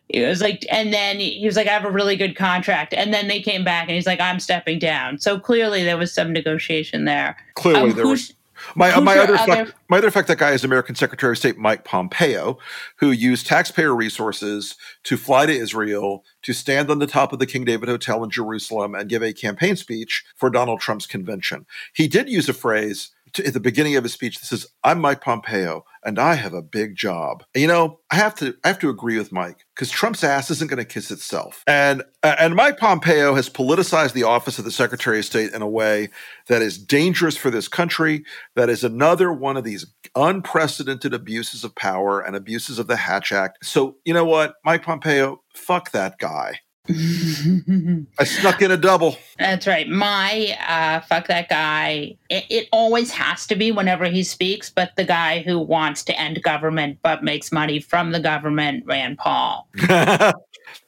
He 0.10 0.21
was 0.21 0.41
like, 0.41 0.63
and 0.71 0.93
then 0.93 1.19
he 1.19 1.43
was 1.45 1.56
like, 1.56 1.67
"I 1.67 1.71
have 1.71 1.86
a 1.86 1.91
really 1.91 2.15
good 2.15 2.36
contract," 2.36 2.93
and 2.93 3.12
then 3.12 3.28
they 3.28 3.41
came 3.41 3.63
back, 3.63 3.84
and 3.88 3.95
he's 3.95 4.06
like, 4.06 4.19
"I'm 4.19 4.39
stepping 4.39 4.78
down." 4.78 5.17
So 5.19 5.39
clearly, 5.39 5.84
there 5.84 5.97
was 5.97 6.13
some 6.13 6.32
negotiation 6.32 7.06
there. 7.06 7.36
Clearly, 7.56 7.89
Um, 7.91 7.95
there 7.95 8.08
was. 8.08 8.32
My, 8.76 8.91
who's 8.91 9.04
my 9.04 9.17
other, 9.17 9.36
other- 9.36 9.65
fuck, 9.65 9.76
my 9.89 9.97
other 9.97 10.12
fuck 10.12 10.28
that 10.28 10.38
guy 10.38 10.52
is 10.52 10.63
American 10.63 10.95
Secretary 10.95 11.32
of 11.34 11.38
State 11.38 11.58
Mike 11.58 11.84
Pompeo, 11.84 12.58
who 12.97 13.12
used 13.12 13.47
taxpayer 13.47 13.95
resources 13.95 14.76
to 15.04 15.17
fly 15.17 15.45
to 15.45 15.54
Israel 15.54 16.23
to 16.43 16.54
stand 16.54 16.89
on 16.89 16.99
the 16.99 17.08
top 17.08 17.34
of 17.34 17.39
the 17.39 17.45
King 17.45 17.65
David 17.65 17.89
Hotel 17.89 18.23
in 18.23 18.30
Jerusalem 18.30 18.95
and 18.95 19.10
give 19.10 19.23
a 19.23 19.34
campaign 19.34 19.76
speech 19.76 20.23
for 20.36 20.49
Donald 20.49 20.80
Trump's 20.80 21.06
convention. 21.08 21.65
He 21.93 22.08
did 22.08 22.30
use 22.30 22.49
a 22.49 22.54
phrase 22.54 23.12
to, 23.34 23.45
at 23.45 23.54
the 23.54 23.60
beginning 23.60 23.95
of 23.95 24.04
his 24.04 24.13
speech 24.13 24.39
that 24.39 24.45
says, 24.45 24.67
"I'm 24.84 24.99
Mike 24.99 25.21
Pompeo 25.21 25.86
and 26.05 26.19
I 26.19 26.35
have 26.35 26.53
a 26.53 26.61
big 26.61 26.95
job." 26.95 27.43
You 27.55 27.67
know, 27.67 27.99
I 28.11 28.15
have 28.15 28.35
to 28.35 28.55
I 28.63 28.67
have 28.67 28.79
to 28.79 28.89
agree 28.89 29.17
with 29.17 29.31
Mike 29.31 29.65
because 29.75 29.89
Trump's 29.89 30.23
ass 30.23 30.51
isn't 30.51 30.69
going 30.69 30.77
to 30.77 30.85
kiss 30.85 31.11
itself. 31.11 31.63
And 31.67 32.03
and 32.23 32.55
Mike 32.55 32.77
Pompeo 32.77 33.35
has 33.35 33.49
politicized 33.49 34.13
the 34.13 34.23
office 34.23 34.59
of 34.59 34.65
the 34.65 34.71
Secretary 34.71 35.19
of 35.19 35.25
State 35.25 35.53
in 35.53 35.61
a 35.61 35.67
way 35.67 36.09
that 36.47 36.61
is 36.61 36.77
dangerous 36.77 37.37
for 37.37 37.49
this 37.49 37.67
country. 37.67 38.23
That 38.55 38.69
is 38.69 38.83
another 38.83 39.31
one 39.31 39.57
of 39.57 39.63
these 39.63 39.85
unprecedented 40.15 41.13
abuses 41.13 41.63
of 41.63 41.75
power 41.75 42.21
and 42.21 42.35
abuses 42.35 42.79
of 42.79 42.87
the 42.87 42.97
Hatch 42.97 43.31
Act. 43.31 43.65
So 43.65 43.97
you 44.05 44.13
know 44.13 44.25
what, 44.25 44.55
Mike 44.63 44.83
Pompeo, 44.83 45.41
fuck 45.53 45.91
that 45.91 46.19
guy. 46.19 46.59
I 46.89 48.24
snuck 48.26 48.62
in 48.62 48.69
a 48.72 48.78
double. 48.78 49.17
That's 49.39 49.65
right. 49.67 49.88
My 49.88 50.58
uh, 50.67 51.00
fuck 51.02 51.28
that 51.28 51.48
guy. 51.48 52.17
It, 52.30 52.46
it 52.50 52.69
always 52.74 53.12
has 53.12 53.48
to 53.48 53.56
be 53.56 53.72
whenever 53.72 54.06
he 54.06 54.24
speaks, 54.24 54.69
but 54.69 54.91
the 54.98 55.06
guy 55.06 55.41
who 55.43 55.60
wants 55.60 56.04
to 56.06 56.19
end 56.19 56.41
government 56.43 57.00
but 57.02 57.24
makes 57.24 57.52
money 57.52 57.80
from 57.80 58.12
the 58.12 58.19
government, 58.19 58.86
Rand 58.86 59.17
Paul. 59.17 59.69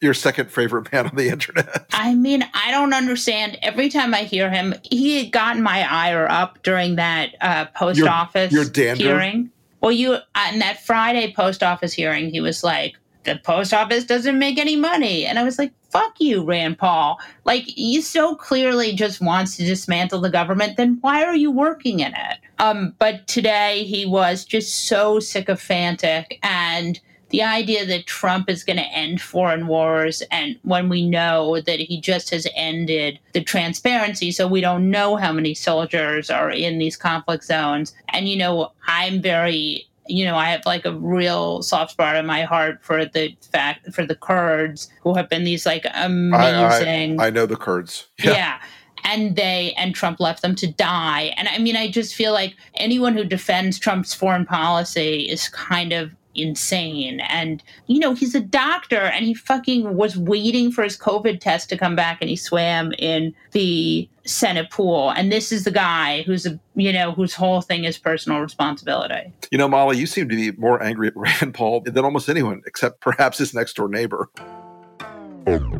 Your 0.01 0.13
second 0.13 0.51
favorite 0.51 0.91
man 0.91 1.07
on 1.07 1.15
the 1.15 1.29
internet. 1.29 1.85
I 1.91 2.13
mean, 2.15 2.43
I 2.53 2.71
don't 2.71 2.93
understand. 2.93 3.57
Every 3.61 3.87
time 3.89 4.13
I 4.13 4.23
hear 4.23 4.49
him, 4.49 4.73
he 4.83 5.23
had 5.23 5.31
gotten 5.31 5.61
my 5.61 5.89
ire 5.89 6.27
up 6.29 6.61
during 6.63 6.95
that 6.95 7.35
uh, 7.39 7.65
post 7.75 7.99
Your- 7.99 8.09
office 8.09 8.51
your 8.51 8.65
dander? 8.65 9.01
hearing. 9.03 9.49
Well, 9.81 9.91
you 9.91 10.13
on 10.13 10.59
that 10.59 10.83
Friday 10.83 11.31
post 11.33 11.61
office 11.61 11.93
hearing, 11.93 12.29
he 12.29 12.41
was 12.41 12.63
like, 12.63 12.95
"The 13.25 13.37
post 13.43 13.73
office 13.73 14.03
doesn't 14.03 14.39
make 14.39 14.57
any 14.57 14.75
money," 14.75 15.25
and 15.25 15.37
I 15.37 15.43
was 15.43 15.59
like, 15.59 15.73
"Fuck 15.89 16.15
you, 16.19 16.43
Rand 16.43 16.77
Paul! 16.77 17.19
Like, 17.43 17.63
he 17.63 18.01
so 18.01 18.35
clearly 18.35 18.93
just 18.93 19.19
wants 19.21 19.57
to 19.57 19.65
dismantle 19.65 20.21
the 20.21 20.29
government. 20.29 20.77
Then 20.77 20.99
why 21.01 21.23
are 21.23 21.35
you 21.35 21.51
working 21.51 21.99
in 21.99 22.13
it?" 22.13 22.37
Um, 22.59 22.93
but 22.99 23.27
today 23.27 23.83
he 23.83 24.05
was 24.05 24.45
just 24.45 24.87
so 24.87 25.19
sycophantic 25.19 26.39
and 26.41 26.99
the 27.29 27.41
idea 27.43 27.85
that 27.85 28.05
Trump 28.05 28.49
is 28.49 28.63
going 28.63 28.77
to 28.77 28.83
end 28.83 29.19
foreign 29.21 29.67
wars, 29.67 30.21
and 30.31 30.57
when 30.61 30.89
we 30.89 31.05
know 31.05 31.59
that 31.59 31.79
he 31.79 31.99
just 31.99 32.29
has 32.29 32.47
ended 32.55 33.19
the 33.33 33.43
transparency, 33.43 34.31
so 34.31 34.47
we 34.47 34.61
don't 34.61 34.89
know 34.89 35.15
how 35.15 35.33
many 35.33 35.53
soldiers 35.53 36.29
are 36.29 36.51
in 36.51 36.77
these 36.77 36.95
conflict 36.95 37.43
zones. 37.43 37.93
And, 38.09 38.29
you 38.29 38.37
know, 38.37 38.71
I'm 38.87 39.21
very, 39.21 39.87
you 40.07 40.25
know, 40.25 40.35
I 40.35 40.49
have 40.49 40.65
like 40.65 40.85
a 40.85 40.93
real 40.93 41.61
soft 41.63 41.91
spot 41.91 42.15
in 42.15 42.25
my 42.25 42.43
heart 42.43 42.79
for 42.81 43.05
the 43.05 43.35
fact, 43.51 43.93
for 43.93 44.05
the 44.05 44.15
Kurds 44.15 44.89
who 45.01 45.15
have 45.15 45.29
been 45.29 45.43
these 45.43 45.65
like 45.65 45.85
amazing. 45.93 47.19
I, 47.19 47.27
I 47.27 47.29
know 47.29 47.45
the 47.45 47.55
Kurds. 47.55 48.07
Yeah. 48.23 48.61
And 49.07 49.35
they 49.35 49.75
and 49.77 49.93
Trump 49.93 50.19
left 50.19 50.41
them 50.41 50.55
to 50.55 50.65
die. 50.65 51.33
And 51.37 51.47
I 51.47 51.59
mean, 51.59 51.75
I 51.75 51.91
just 51.91 52.15
feel 52.15 52.33
like 52.33 52.55
anyone 52.73 53.15
who 53.15 53.23
defends 53.23 53.77
Trump's 53.77 54.15
foreign 54.15 54.47
policy 54.47 55.29
is 55.29 55.47
kind 55.49 55.93
of 55.93 56.15
insane. 56.35 57.19
And, 57.21 57.63
you 57.87 57.99
know, 57.99 58.13
he's 58.13 58.35
a 58.35 58.39
doctor 58.39 58.99
and 58.99 59.25
he 59.25 59.33
fucking 59.33 59.95
was 59.95 60.17
waiting 60.17 60.71
for 60.71 60.83
his 60.83 60.97
COVID 60.97 61.39
test 61.39 61.69
to 61.69 61.77
come 61.77 61.95
back 61.95 62.19
and 62.21 62.29
he 62.29 62.35
swam 62.35 62.93
in 62.99 63.33
the 63.51 64.09
Senate 64.25 64.69
pool. 64.71 65.11
And 65.11 65.31
this 65.31 65.51
is 65.51 65.63
the 65.63 65.71
guy 65.71 66.23
who's 66.23 66.45
a, 66.45 66.59
you 66.75 66.91
know, 66.91 67.11
whose 67.11 67.33
whole 67.33 67.61
thing 67.61 67.83
is 67.83 67.97
personal 67.97 68.39
responsibility. 68.39 69.31
You 69.51 69.57
know, 69.57 69.67
Molly, 69.67 69.97
you 69.97 70.07
seem 70.07 70.29
to 70.29 70.35
be 70.35 70.51
more 70.53 70.81
angry 70.81 71.07
at 71.07 71.15
Rand 71.17 71.53
Paul 71.53 71.81
than 71.81 72.03
almost 72.03 72.29
anyone, 72.29 72.61
except 72.65 73.01
perhaps 73.01 73.37
his 73.37 73.53
next 73.53 73.75
door 73.75 73.87
neighbor. 73.87 74.29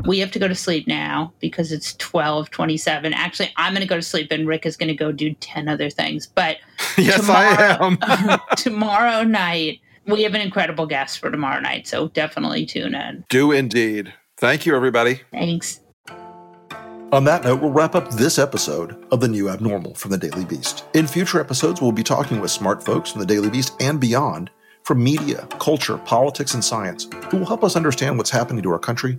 We 0.06 0.20
have 0.20 0.30
to 0.30 0.38
go 0.38 0.46
to 0.46 0.54
sleep 0.54 0.86
now 0.86 1.32
because 1.40 1.72
it's 1.72 1.92
1227. 1.92 3.12
Actually, 3.12 3.52
I'm 3.56 3.72
going 3.72 3.80
to 3.80 3.88
go 3.88 3.96
to 3.96 4.02
sleep 4.02 4.30
and 4.30 4.46
Rick 4.46 4.64
is 4.64 4.76
going 4.76 4.88
to 4.88 4.94
go 4.94 5.10
do 5.10 5.34
10 5.34 5.68
other 5.68 5.90
things. 5.90 6.26
But 6.26 6.58
yes, 6.98 7.20
tomorrow, 7.20 7.96
I 8.00 8.32
am. 8.32 8.40
tomorrow 8.56 9.22
night, 9.24 9.80
we 10.06 10.22
have 10.22 10.34
an 10.34 10.40
incredible 10.40 10.86
guest 10.86 11.18
for 11.18 11.30
tomorrow 11.30 11.60
night. 11.60 11.86
So 11.86 12.08
definitely 12.08 12.66
tune 12.66 12.94
in. 12.94 13.24
Do 13.28 13.52
indeed. 13.52 14.12
Thank 14.38 14.66
you, 14.66 14.76
everybody. 14.76 15.20
Thanks. 15.32 15.80
On 17.12 17.24
that 17.24 17.44
note, 17.44 17.62
we'll 17.62 17.70
wrap 17.70 17.94
up 17.94 18.10
this 18.10 18.38
episode 18.38 19.06
of 19.12 19.20
The 19.20 19.28
New 19.28 19.48
Abnormal 19.48 19.94
from 19.94 20.10
the 20.10 20.18
Daily 20.18 20.44
Beast. 20.44 20.84
In 20.92 21.06
future 21.06 21.40
episodes, 21.40 21.80
we'll 21.80 21.92
be 21.92 22.02
talking 22.02 22.40
with 22.40 22.50
smart 22.50 22.82
folks 22.82 23.12
from 23.12 23.20
the 23.20 23.26
Daily 23.26 23.48
Beast 23.48 23.74
and 23.80 24.00
beyond 24.00 24.50
from 24.82 25.02
media, 25.02 25.46
culture, 25.58 25.98
politics, 25.98 26.54
and 26.54 26.64
science 26.64 27.08
who 27.30 27.38
will 27.38 27.46
help 27.46 27.62
us 27.64 27.76
understand 27.76 28.18
what's 28.18 28.30
happening 28.30 28.62
to 28.62 28.72
our 28.72 28.78
country 28.78 29.18